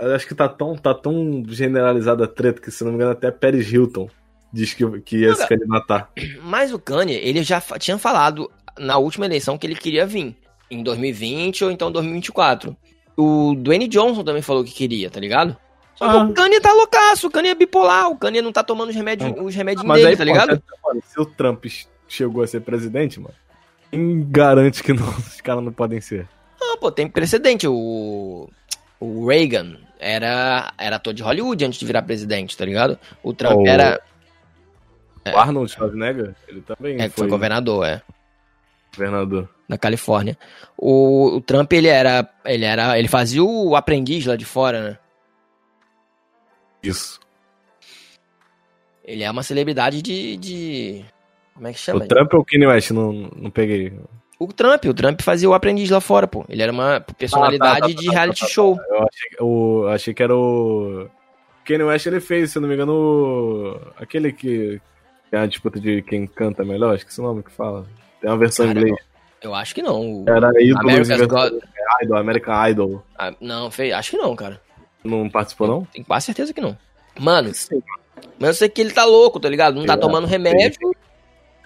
eu 0.00 0.14
acho 0.14 0.26
que 0.26 0.34
tá 0.34 0.48
tão, 0.48 0.76
tá 0.76 0.94
tão 0.94 1.42
generalizada 1.48 2.24
a 2.24 2.28
treta 2.28 2.60
que, 2.60 2.70
se 2.70 2.82
não 2.84 2.90
me 2.92 2.96
engano, 2.96 3.12
até 3.12 3.30
Paris 3.30 3.70
Hilton 3.72 4.08
diz 4.52 4.72
que, 4.74 4.84
que 5.02 5.18
ia 5.18 5.34
se 5.34 5.46
candidatar. 5.46 6.10
Mas 6.42 6.72
o 6.72 6.78
Kanye, 6.78 7.14
ele 7.14 7.42
já 7.42 7.60
tinha 7.78 7.98
falado 7.98 8.50
na 8.78 8.96
última 8.98 9.26
eleição 9.26 9.58
que 9.58 9.66
ele 9.66 9.74
queria 9.74 10.06
vir. 10.06 10.36
Em 10.70 10.82
2020 10.82 11.64
ou 11.64 11.70
então 11.70 11.90
2024. 11.90 12.76
O 13.16 13.54
Dwayne 13.56 13.88
Johnson 13.88 14.22
também 14.22 14.42
falou 14.42 14.62
que 14.62 14.70
queria, 14.70 15.08
tá 15.10 15.18
ligado? 15.18 15.56
Só 15.96 16.08
que 16.08 16.16
Ah. 16.16 16.22
o 16.24 16.32
Kanye 16.32 16.60
tá 16.60 16.72
loucaço, 16.72 17.26
o 17.26 17.30
Kanye 17.30 17.48
é 17.48 17.54
bipolar, 17.54 18.08
o 18.10 18.16
Kanye 18.16 18.40
não 18.42 18.52
tá 18.52 18.62
tomando 18.62 18.90
os 18.90 18.94
remédios, 18.94 19.32
os 19.42 19.54
remédios 19.54 19.84
Mas 19.84 19.96
dele, 19.96 20.10
aí, 20.10 20.16
tá 20.16 20.24
pô, 20.24 20.30
ligado? 20.30 20.56
se- 20.56 20.62
mano, 20.84 21.02
se 21.04 21.20
o 21.20 21.24
Trump 21.26 21.64
chegou 22.06 22.42
a 22.42 22.46
ser 22.46 22.60
presidente, 22.60 23.18
mano, 23.18 23.34
quem 23.90 24.24
garante 24.30 24.82
que 24.82 24.92
não, 24.94 25.08
os 25.08 25.40
caras 25.40 25.64
não 25.64 25.72
podem 25.72 26.00
ser? 26.00 26.28
Não, 26.60 26.76
pô, 26.78 26.92
tem 26.92 27.08
precedente. 27.08 27.66
O, 27.66 28.48
o 29.00 29.26
Reagan 29.26 29.76
era, 29.98 30.72
era 30.78 30.96
ator 30.96 31.12
de 31.14 31.22
Hollywood 31.22 31.64
antes 31.64 31.78
de 31.78 31.86
virar 31.86 32.02
presidente, 32.02 32.56
tá 32.56 32.64
ligado? 32.64 32.98
O 33.22 33.32
Trump 33.32 33.58
O- 33.60 33.66
era. 33.68 34.00
O 35.32 35.36
Arnold 35.36 35.70
Schwarzenegger, 35.70 36.34
ele 36.48 36.62
também 36.62 36.96
É, 36.96 37.08
foi 37.08 37.24
foi, 37.24 37.28
governador, 37.28 37.84
é. 37.86 38.02
governador. 38.94 39.48
na 39.68 39.76
Califórnia. 39.76 40.38
O, 40.76 41.36
o 41.36 41.40
Trump, 41.42 41.70
ele 41.74 41.88
era, 41.88 42.26
ele 42.46 42.64
era, 42.64 42.98
ele 42.98 43.08
fazia 43.08 43.44
o 43.44 43.76
aprendiz 43.76 44.24
lá 44.24 44.36
de 44.36 44.46
fora, 44.46 44.90
né? 44.90 44.98
Isso. 46.82 47.20
Ele 49.04 49.22
é 49.22 49.30
uma 49.30 49.42
celebridade 49.42 50.00
de, 50.00 50.36
de 50.36 51.04
como 51.54 51.66
é 51.66 51.72
que 51.72 51.78
chama? 51.78 52.04
O 52.04 52.08
Trump 52.08 52.32
ou 52.34 52.40
o 52.40 52.44
Kanye 52.44 52.66
West? 52.66 52.90
Não, 52.92 53.12
não 53.12 53.50
peguei. 53.50 53.92
O 54.38 54.46
Trump, 54.52 54.84
o 54.84 54.94
Trump 54.94 55.20
fazia 55.22 55.48
o 55.50 55.54
aprendiz 55.54 55.90
lá 55.90 56.00
fora, 56.00 56.26
pô. 56.28 56.44
Ele 56.48 56.62
era 56.62 56.70
uma 56.70 57.00
personalidade 57.18 57.70
Ah, 57.78 57.80
tá, 57.80 57.88
tá, 57.88 58.00
de 58.00 58.06
tá, 58.06 58.12
reality 58.12 58.40
tá, 58.40 58.46
tá, 58.46 58.52
show. 58.52 58.78
Eu 58.88 58.96
achei, 59.02 59.30
que- 59.30 59.42
o, 59.42 59.82
eu 59.82 59.88
achei 59.88 60.14
que 60.14 60.22
era 60.22 60.36
o. 60.36 61.04
O 61.04 61.64
Kanye 61.68 61.82
West 61.82 62.06
ele 62.06 62.20
fez, 62.20 62.50
se 62.52 62.58
eu 62.58 62.62
não 62.62 62.68
me 62.68 62.74
engano, 62.74 62.92
o- 62.94 63.80
aquele 64.00 64.32
que, 64.32 64.80
é 65.32 65.38
a 65.38 65.46
disputa 65.46 65.78
de 65.80 66.02
quem 66.02 66.26
canta 66.26 66.64
melhor, 66.64 66.94
acho 66.94 67.04
que 67.04 67.10
esse 67.10 67.20
nome 67.20 67.42
que 67.42 67.50
fala. 67.50 67.84
Tem 68.20 68.30
uma 68.30 68.38
versão 68.38 68.66
Cara, 68.66 68.78
em 68.78 68.82
inglês. 68.82 69.06
Eu 69.42 69.54
acho 69.54 69.74
que 69.74 69.82
não. 69.82 70.22
O- 70.22 70.24
Era 70.28 70.50
ídolo 70.62 70.88
America's 70.90 71.26
God. 71.26 71.52
Idol, 72.02 72.16
American 72.16 72.68
Idol. 72.68 73.02
Ah, 73.18 73.34
não, 73.40 73.70
fez, 73.70 73.92
acho 73.92 74.10
que 74.12 74.16
não, 74.16 74.34
cara. 74.36 74.60
Não 75.04 75.28
participou, 75.28 75.66
não? 75.66 75.84
Tenho 75.92 76.04
quase 76.06 76.26
certeza 76.26 76.52
que 76.54 76.60
não. 76.60 76.76
Mano, 77.18 77.52
Sim. 77.52 77.82
mas 78.38 78.48
eu 78.50 78.54
sei 78.54 78.68
que 78.68 78.80
ele 78.80 78.90
tá 78.92 79.04
louco, 79.04 79.38
tá 79.40 79.48
ligado? 79.48 79.74
Não 79.74 79.84
tá 79.86 79.94
É, 79.94 79.96
tomando 79.96 80.26
remédio. 80.26 80.78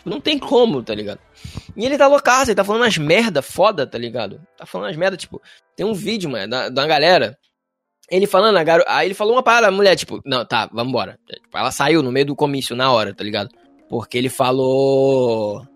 Não 0.05 0.21
tem 0.21 0.38
como, 0.38 0.83
tá 0.83 0.95
ligado? 0.95 1.21
E 1.77 1.85
ele 1.85 1.97
tá 1.97 2.07
loucaço, 2.07 2.51
ele 2.51 2.57
tá 2.57 2.65
falando 2.65 2.83
umas 2.83 2.99
merda 2.99 3.41
foda, 3.41 3.87
tá 3.87 3.97
ligado? 3.97 4.41
Tá 4.57 4.67
falando 4.67 4.88
umas 4.88 4.97
merda, 4.97 5.17
tipo, 5.17 5.41
tem 5.77 5.87
um 5.87 5.95
vídeo, 5.95 6.31
mano, 6.31 6.49
da, 6.49 6.69
da 6.69 6.87
galera. 6.87 7.38
Ele 8.11 8.27
falando, 8.27 8.57
a 8.57 8.65
garo... 8.65 8.85
aí 8.87 9.07
ele 9.07 9.15
falou 9.15 9.35
uma 9.35 9.43
parada, 9.43 9.69
a 9.69 9.71
mulher, 9.71 9.97
tipo, 9.97 10.21
não, 10.25 10.45
tá, 10.45 10.69
vambora. 10.73 11.19
Tipo, 11.27 11.57
ela 11.57 11.71
saiu 11.71 12.03
no 12.03 12.12
meio 12.12 12.27
do 12.27 12.37
comício 12.37 12.77
na 12.77 12.93
hora, 12.93 13.15
tá 13.15 13.25
ligado? 13.25 13.49
Porque 13.88 14.19
ele 14.19 14.29
falou. 14.29 15.67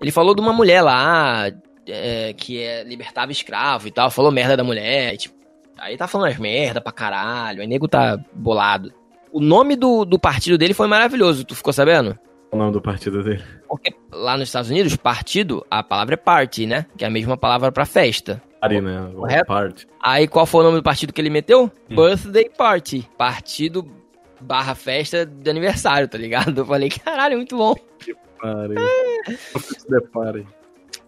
Ele 0.00 0.10
falou 0.10 0.34
de 0.34 0.40
uma 0.40 0.52
mulher 0.52 0.82
lá, 0.82 1.50
é, 1.86 2.32
que 2.34 2.62
é, 2.62 2.82
libertava 2.82 3.32
escravo 3.32 3.88
e 3.88 3.90
tal, 3.90 4.10
falou 4.10 4.30
merda 4.30 4.56
da 4.56 4.64
mulher, 4.64 5.14
e, 5.14 5.16
tipo, 5.16 5.34
aí 5.78 5.96
tá 5.96 6.06
falando 6.06 6.30
as 6.30 6.38
merda 6.38 6.80
pra 6.80 6.92
caralho, 6.92 7.62
aí 7.62 7.66
nego 7.66 7.88
tá 7.88 8.18
bolado. 8.32 8.92
O 9.32 9.40
nome 9.40 9.76
do, 9.76 10.04
do 10.04 10.18
partido 10.18 10.58
dele 10.58 10.74
foi 10.74 10.86
maravilhoso, 10.86 11.44
tu 11.44 11.54
ficou 11.54 11.72
sabendo? 11.72 12.18
O 12.50 12.56
nome 12.56 12.72
do 12.72 12.80
partido 12.80 13.22
dele. 13.22 13.42
Porque 13.68 13.94
lá 14.12 14.36
nos 14.36 14.48
Estados 14.48 14.70
Unidos, 14.70 14.96
partido, 14.96 15.66
a 15.70 15.82
palavra 15.82 16.14
é 16.14 16.16
party, 16.16 16.66
né? 16.66 16.86
Que 16.96 17.04
é 17.04 17.08
a 17.08 17.10
mesma 17.10 17.36
palavra 17.36 17.72
pra 17.72 17.84
festa. 17.84 18.42
Party, 18.60 18.80
né? 18.80 19.00
O 19.12 19.20
Correto? 19.20 19.46
Party. 19.46 19.88
Aí 20.00 20.28
qual 20.28 20.46
foi 20.46 20.60
o 20.60 20.64
nome 20.64 20.76
do 20.76 20.82
partido 20.82 21.12
que 21.12 21.20
ele 21.20 21.30
meteu? 21.30 21.70
Hum. 21.90 21.96
Birthday 21.96 22.48
Party. 22.56 23.08
Partido 23.18 23.86
barra 24.40 24.74
festa 24.74 25.26
de 25.26 25.50
aniversário, 25.50 26.08
tá 26.08 26.18
ligado? 26.18 26.56
Eu 26.60 26.66
falei, 26.66 26.88
caralho, 26.88 27.34
é 27.34 27.36
muito 27.36 27.56
bom. 27.56 27.74
Party. 28.40 28.74
É. 28.78 29.32
Se 29.34 29.90
depare. 29.90 30.46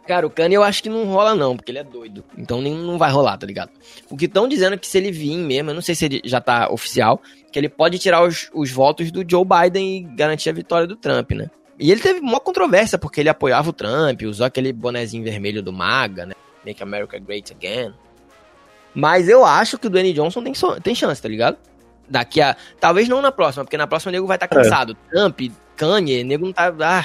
Cara, 0.08 0.26
o 0.26 0.30
Kanye 0.30 0.56
eu 0.56 0.62
acho 0.62 0.82
que 0.82 0.88
não 0.88 1.04
rola 1.04 1.34
não, 1.34 1.54
porque 1.54 1.70
ele 1.70 1.80
é 1.80 1.84
doido. 1.84 2.24
Então 2.36 2.62
nem, 2.62 2.74
não 2.74 2.96
vai 2.96 3.10
rolar, 3.10 3.36
tá 3.36 3.46
ligado? 3.46 3.70
O 4.08 4.16
que 4.16 4.24
estão 4.24 4.48
dizendo 4.48 4.72
é 4.72 4.78
que 4.78 4.86
se 4.86 4.96
ele 4.96 5.12
vir 5.12 5.36
mesmo, 5.36 5.68
eu 5.68 5.74
não 5.74 5.82
sei 5.82 5.94
se 5.94 6.06
ele 6.06 6.22
já 6.24 6.40
tá 6.40 6.70
oficial, 6.70 7.20
que 7.52 7.58
ele 7.58 7.68
pode 7.68 7.98
tirar 7.98 8.22
os, 8.26 8.50
os 8.54 8.70
votos 8.70 9.10
do 9.10 9.24
Joe 9.28 9.44
Biden 9.44 9.96
e 9.98 10.00
garantir 10.16 10.50
a 10.50 10.52
vitória 10.52 10.86
do 10.86 10.96
Trump, 10.96 11.30
né? 11.32 11.50
E 11.78 11.90
ele 11.92 12.00
teve 12.00 12.20
uma 12.20 12.40
controvérsia, 12.40 12.98
porque 12.98 13.20
ele 13.20 13.28
apoiava 13.28 13.70
o 13.70 13.72
Trump, 13.72 14.22
usou 14.22 14.44
aquele 14.46 14.72
bonezinho 14.72 15.22
vermelho 15.24 15.62
do 15.62 15.72
MAGA, 15.72 16.26
né? 16.26 16.34
Make 16.66 16.82
America 16.82 17.18
Great 17.18 17.52
Again. 17.52 17.94
Mas 18.94 19.28
eu 19.28 19.44
acho 19.44 19.78
que 19.78 19.86
o 19.86 19.90
Dwayne 19.90 20.12
Johnson 20.12 20.42
tem, 20.42 20.54
so- 20.54 20.80
tem 20.80 20.94
chance, 20.94 21.20
tá 21.22 21.28
ligado? 21.28 21.56
Daqui 22.08 22.40
a. 22.40 22.56
Talvez 22.80 23.08
não 23.08 23.20
na 23.22 23.30
próxima, 23.30 23.64
porque 23.64 23.76
na 23.76 23.86
próxima 23.86 24.10
o 24.10 24.12
nego 24.12 24.26
vai 24.26 24.36
estar 24.36 24.48
cansado. 24.48 24.96
Trump, 25.10 25.40
Kanye, 25.76 26.24
nego 26.24 26.46
não 26.46 26.52
tá. 26.52 26.74
Ah, 26.80 27.04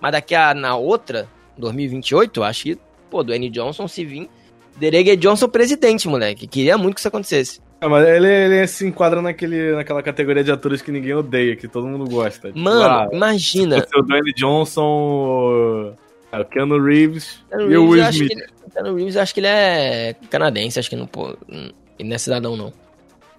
mas 0.00 0.12
daqui 0.12 0.34
a. 0.34 0.54
Na 0.54 0.76
outra, 0.76 1.26
2028, 1.58 2.38
eu 2.40 2.44
acho 2.44 2.62
que, 2.64 2.78
pô, 3.10 3.24
Dwayne 3.24 3.48
Johnson 3.50 3.88
se 3.88 4.04
vir. 4.04 4.28
Derege 4.76 5.16
Johnson 5.16 5.48
presidente, 5.48 6.06
moleque. 6.06 6.46
Queria 6.46 6.78
muito 6.78 6.94
que 6.94 7.00
isso 7.00 7.08
acontecesse. 7.08 7.60
Ah, 7.84 7.88
mas 7.88 8.06
ele, 8.06 8.28
ele 8.28 8.66
se 8.68 8.86
enquadra 8.86 9.20
naquele, 9.20 9.72
naquela 9.74 10.00
categoria 10.04 10.44
de 10.44 10.52
atores 10.52 10.80
que 10.80 10.92
ninguém 10.92 11.14
odeia, 11.14 11.56
que 11.56 11.66
todo 11.66 11.88
mundo 11.88 12.08
gosta. 12.08 12.46
Tipo, 12.46 12.60
Mano, 12.60 12.80
ah, 12.84 13.08
imagina. 13.12 13.80
se 13.80 13.82
fosse 13.90 13.98
o 13.98 14.02
Dwayne 14.02 14.32
Johnson, 14.34 14.82
o- 14.84 15.92
É, 16.30 16.44
Keanu 16.44 16.80
Reeves 16.82 17.42
Keanu 17.50 17.72
e 17.72 17.76
o 17.76 17.88
Will 17.88 18.08
Smith. 18.10 18.28
que 18.28 18.34
ele- 18.34 18.46
o 18.66 18.70
Keanu 18.70 18.94
Reeves, 18.94 19.16
acho 19.16 19.34
que 19.34 19.40
ele 19.40 19.48
é 19.48 20.14
canadense, 20.30 20.78
acho 20.78 20.88
que 20.88 20.94
não, 20.94 21.06
pô, 21.08 21.36
ele 21.48 22.08
não 22.08 22.14
é 22.14 22.18
cidadão, 22.18 22.56
não. 22.56 22.72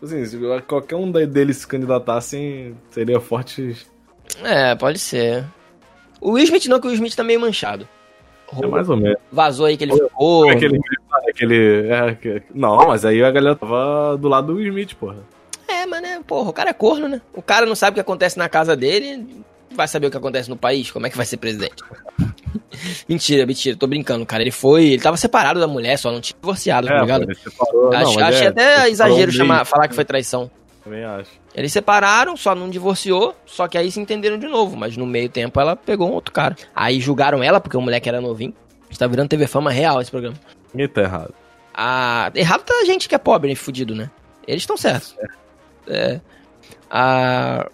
Assim, 0.04 0.26
se 0.26 0.38
qualquer 0.68 0.98
um 0.98 1.10
deles 1.10 1.58
se 1.58 1.68
candidatassem, 1.68 2.76
seria 2.92 3.22
forte. 3.22 3.78
É, 4.44 4.76
pode 4.76 5.00
ser. 5.00 5.46
O 6.20 6.32
Will 6.32 6.44
Smith 6.44 6.66
não, 6.66 6.82
que 6.82 6.88
o 6.88 6.90
Will 6.90 6.96
Smith 6.96 7.16
tá 7.16 7.24
meio 7.24 7.40
manchado. 7.40 7.88
É 8.62 8.68
mais 8.68 8.90
ou 8.90 8.98
menos. 8.98 9.18
Vazou 9.32 9.66
aí 9.66 9.78
que 9.78 9.86
ele 9.86 9.94
ficou. 9.94 10.50
Aquele. 10.50 10.78
Aquele 11.34 11.88
é, 11.90 12.16
que- 12.16 12.44
não, 12.54 12.88
mas 12.88 13.04
aí 13.06 13.24
a 13.24 13.32
galera 13.32 13.56
tava 13.56 14.18
do 14.18 14.28
lado 14.28 14.54
do 14.54 14.62
Smith, 14.62 14.94
porra. 14.96 15.18
É, 15.68 15.86
mas 15.86 16.02
né, 16.02 16.20
porra, 16.26 16.50
o 16.50 16.54
cara 16.54 16.70
é 16.70 16.74
corno, 16.74 17.08
né? 17.08 17.22
O 17.34 17.42
cara 17.42 17.66
não 17.66 17.76
sabe 17.76 17.92
o 17.92 17.96
que 17.96 18.02
acontece 18.02 18.38
na 18.38 18.48
casa 18.48 18.76
dele, 18.76 19.44
vai 19.72 19.88
saber 19.88 20.08
o 20.08 20.12
que 20.12 20.18
acontece 20.18 20.50
no 20.50 20.58
país, 20.58 20.92
como 20.92 21.08
é 21.08 21.10
que 21.10 21.18
vai 21.18 21.26
ser 21.26 21.38
presidente? 21.38 21.84
mentira, 23.08 23.46
mentira, 23.46 23.76
tô 23.78 23.88
brincando, 23.88 24.26
cara. 24.26 24.44
Ele 24.44 24.52
foi, 24.52 24.86
ele 24.86 25.02
tava 25.02 25.18
separado 25.18 25.60
da 25.60 25.68
mulher, 25.68 25.98
só 25.98 26.12
não 26.12 26.22
tinha 26.22 26.38
divorciado, 26.40 26.88
tá 26.88 27.02
ligado? 27.02 27.24
ele 27.24 27.36
separou. 27.36 27.90
Não, 27.92 28.00
Acho, 28.00 28.16
mas 28.16 28.36
achei 28.36 28.48
é, 28.48 28.50
até 28.50 28.90
exagero 28.90 29.32
chamar, 29.32 29.66
falar 29.66 29.88
que 29.88 29.96
foi 29.96 30.06
traição. 30.06 30.50
Também 30.84 31.04
acho. 31.04 31.32
Eles 31.56 31.72
separaram, 31.72 32.36
só 32.36 32.54
não 32.54 32.70
divorciou, 32.70 33.34
só 33.46 33.68
que 33.68 33.78
aí 33.78 33.90
se 33.90 34.00
entenderam 34.00 34.38
de 34.38 34.48
novo, 34.48 34.76
mas 34.76 34.98
no 34.98 35.06
meio 35.06 35.30
tempo 35.30 35.60
ela 35.60 35.76
pegou 35.76 36.10
um 36.10 36.14
outro 36.14 36.34
cara. 36.34 36.56
Aí 36.76 37.00
julgaram 37.00 37.42
ela, 37.42 37.60
porque 37.62 37.78
o 37.78 37.82
moleque 37.82 38.10
era 38.10 38.20
novinho. 38.20 38.54
Está 38.90 39.08
virando 39.08 39.30
TV 39.30 39.48
Fama 39.48 39.72
real 39.72 40.02
esse 40.02 40.12
programa. 40.12 40.36
Ninguém 40.74 40.88
tá 40.88 41.02
errado. 41.02 41.34
Ah, 41.74 42.32
errado 42.36 42.64
tá 42.64 42.74
a 42.82 42.86
gente 42.86 43.08
que 43.10 43.16
é 43.16 43.18
pobre 43.18 43.52
e 43.52 43.56
fudido, 43.56 43.96
né? 43.96 44.10
Eles 44.48 44.64
estão 44.64 44.78
certos. 44.78 45.16
É. 45.88 46.20
Ah, 46.90 47.70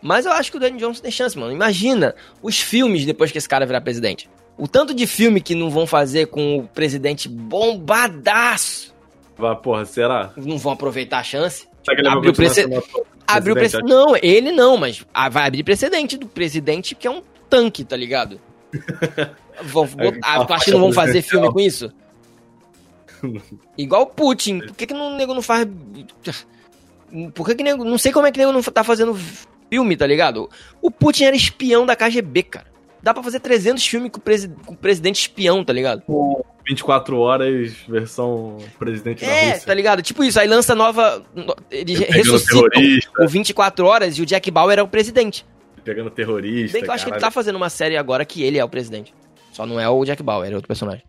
mas 0.00 0.26
eu 0.26 0.32
acho 0.32 0.50
que 0.50 0.56
o 0.56 0.60
Danny 0.60 0.78
Johnson 0.78 1.02
tem 1.02 1.10
chance, 1.10 1.36
mano. 1.38 1.52
Imagina 1.52 2.14
os 2.42 2.60
filmes 2.60 3.04
depois 3.04 3.30
que 3.32 3.38
esse 3.38 3.48
cara 3.48 3.66
virar 3.66 3.80
presidente. 3.80 4.28
O 4.56 4.66
tanto 4.66 4.94
de 4.94 5.06
filme 5.06 5.40
que 5.40 5.54
não 5.54 5.70
vão 5.70 5.86
fazer 5.86 6.26
com 6.26 6.58
o 6.58 6.68
presidente 6.68 7.28
bombadaço. 7.28 8.94
Vai, 9.36 9.54
porra, 9.56 9.84
será? 9.84 10.32
Não 10.36 10.58
vão 10.58 10.72
aproveitar 10.72 11.18
a 11.18 11.22
chance. 11.22 11.68
Será 11.84 11.94
que 11.96 12.00
ele 12.02 12.08
Abriu 12.08 12.32
vai 12.32 12.46
continuar 12.46 12.80
prece- 12.80 12.92
sendo 12.94 13.06
Abriu 13.26 13.54
precedente. 13.54 13.88
Não, 13.90 14.16
ele 14.16 14.50
não, 14.52 14.76
mas 14.76 15.04
vai 15.30 15.46
abrir 15.46 15.62
precedente 15.62 16.16
do 16.16 16.26
presidente 16.26 16.94
que 16.94 17.06
é 17.06 17.10
um 17.10 17.22
tanque, 17.48 17.84
tá 17.84 17.94
ligado? 17.96 18.40
vão, 19.62 19.88
ah, 20.22 20.44
tu 20.44 20.52
acha 20.54 20.64
que 20.66 20.70
não 20.72 20.80
vão 20.80 20.92
fazer 20.92 21.22
filme 21.22 21.52
com 21.52 21.60
isso? 21.60 21.92
Igual 23.76 24.02
o 24.02 24.06
Putin. 24.06 24.60
Por 24.60 24.76
que, 24.76 24.86
que 24.86 24.94
não- 24.94 25.12
o 25.14 25.16
nego 25.16 25.34
não 25.34 25.42
faz. 25.42 25.66
Por 27.34 27.46
que, 27.46 27.54
que 27.54 27.62
nego. 27.64 27.84
Não 27.84 27.98
sei 27.98 28.12
como 28.12 28.26
é 28.26 28.32
que 28.32 28.38
o 28.38 28.42
nego 28.42 28.52
não 28.52 28.62
tá 28.62 28.84
fazendo 28.84 29.16
filme, 29.70 29.96
tá 29.96 30.06
ligado? 30.06 30.48
O 30.82 30.90
Putin 30.90 31.24
era 31.24 31.36
espião 31.36 31.86
da 31.86 31.96
KGB, 31.96 32.42
cara. 32.44 32.66
Dá 33.02 33.14
pra 33.14 33.22
fazer 33.22 33.40
300 33.40 33.86
filmes 33.86 34.10
com 34.10 34.18
o, 34.18 34.20
presi- 34.20 34.48
com 34.66 34.74
o 34.74 34.76
presidente 34.76 35.20
espião, 35.20 35.64
tá 35.64 35.72
ligado? 35.72 36.02
24 36.66 37.18
horas, 37.18 37.72
versão 37.88 38.58
presidente 38.78 39.24
da 39.24 39.30
É, 39.30 39.50
Rússia. 39.52 39.66
tá 39.66 39.72
ligado? 39.74 40.02
Tipo 40.02 40.22
isso, 40.24 40.38
aí 40.38 40.46
lança 40.48 40.74
nova. 40.74 41.24
no- 41.34 41.54
Eles 41.70 41.98
ressuscitam 42.00 42.68
terrorista. 42.68 43.10
o 43.24 43.28
24 43.28 43.86
horas 43.86 44.18
e 44.18 44.22
o 44.22 44.26
Jack 44.26 44.50
Bauer 44.50 44.78
é 44.78 44.82
o 44.82 44.88
presidente. 44.88 45.46
Pegando 45.84 46.10
terrorista. 46.10 46.74
Bem 46.74 46.82
que 46.82 46.90
eu 46.90 46.92
acho 46.94 47.04
que 47.04 47.10
ele 47.10 47.14
caralho. 47.14 47.30
tá 47.32 47.34
fazendo 47.34 47.56
uma 47.56 47.70
série 47.70 47.96
agora 47.96 48.24
que 48.26 48.42
ele 48.42 48.58
é 48.58 48.64
o 48.64 48.68
presidente. 48.68 49.14
Só 49.52 49.64
não 49.64 49.80
é 49.80 49.88
o 49.88 50.04
Jack 50.04 50.22
Bauer, 50.22 50.50
é 50.50 50.54
outro 50.54 50.68
personagem. 50.68 51.02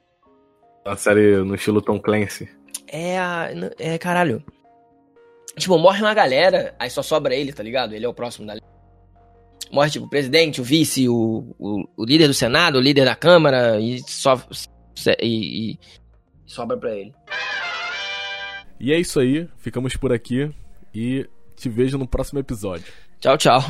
Uma 0.89 0.97
série 0.97 1.37
no 1.43 1.53
estilo 1.53 1.83
Tom 1.83 1.99
Clancy. 1.99 2.49
É 2.87 3.19
a. 3.19 3.49
É, 3.77 3.95
caralho. 3.99 4.43
Tipo, 5.55 5.77
morre 5.77 6.01
uma 6.01 6.15
galera, 6.15 6.73
aí 6.79 6.89
só 6.89 7.03
sobra 7.03 7.35
ele, 7.35 7.53
tá 7.53 7.61
ligado? 7.61 7.93
Ele 7.93 8.05
é 8.05 8.09
o 8.09 8.13
próximo 8.13 8.47
da. 8.47 8.55
Morre, 9.71 9.91
tipo, 9.91 10.07
o 10.07 10.09
presidente, 10.09 10.59
o 10.59 10.63
vice, 10.63 11.07
o, 11.07 11.55
o, 11.59 11.83
o 11.95 12.03
líder 12.03 12.25
do 12.25 12.33
Senado, 12.33 12.79
o 12.79 12.81
líder 12.81 13.05
da 13.05 13.15
Câmara, 13.15 13.79
e 13.79 13.99
só. 13.99 14.41
E, 15.21 15.73
e 15.73 15.79
sobra 16.47 16.75
pra 16.75 16.95
ele. 16.95 17.13
E 18.79 18.91
é 18.91 18.97
isso 18.97 19.19
aí, 19.19 19.47
ficamos 19.59 19.95
por 19.95 20.11
aqui 20.11 20.49
e 20.91 21.29
te 21.55 21.69
vejo 21.69 21.99
no 21.99 22.07
próximo 22.07 22.39
episódio. 22.39 22.91
Tchau, 23.19 23.37
tchau. 23.37 23.61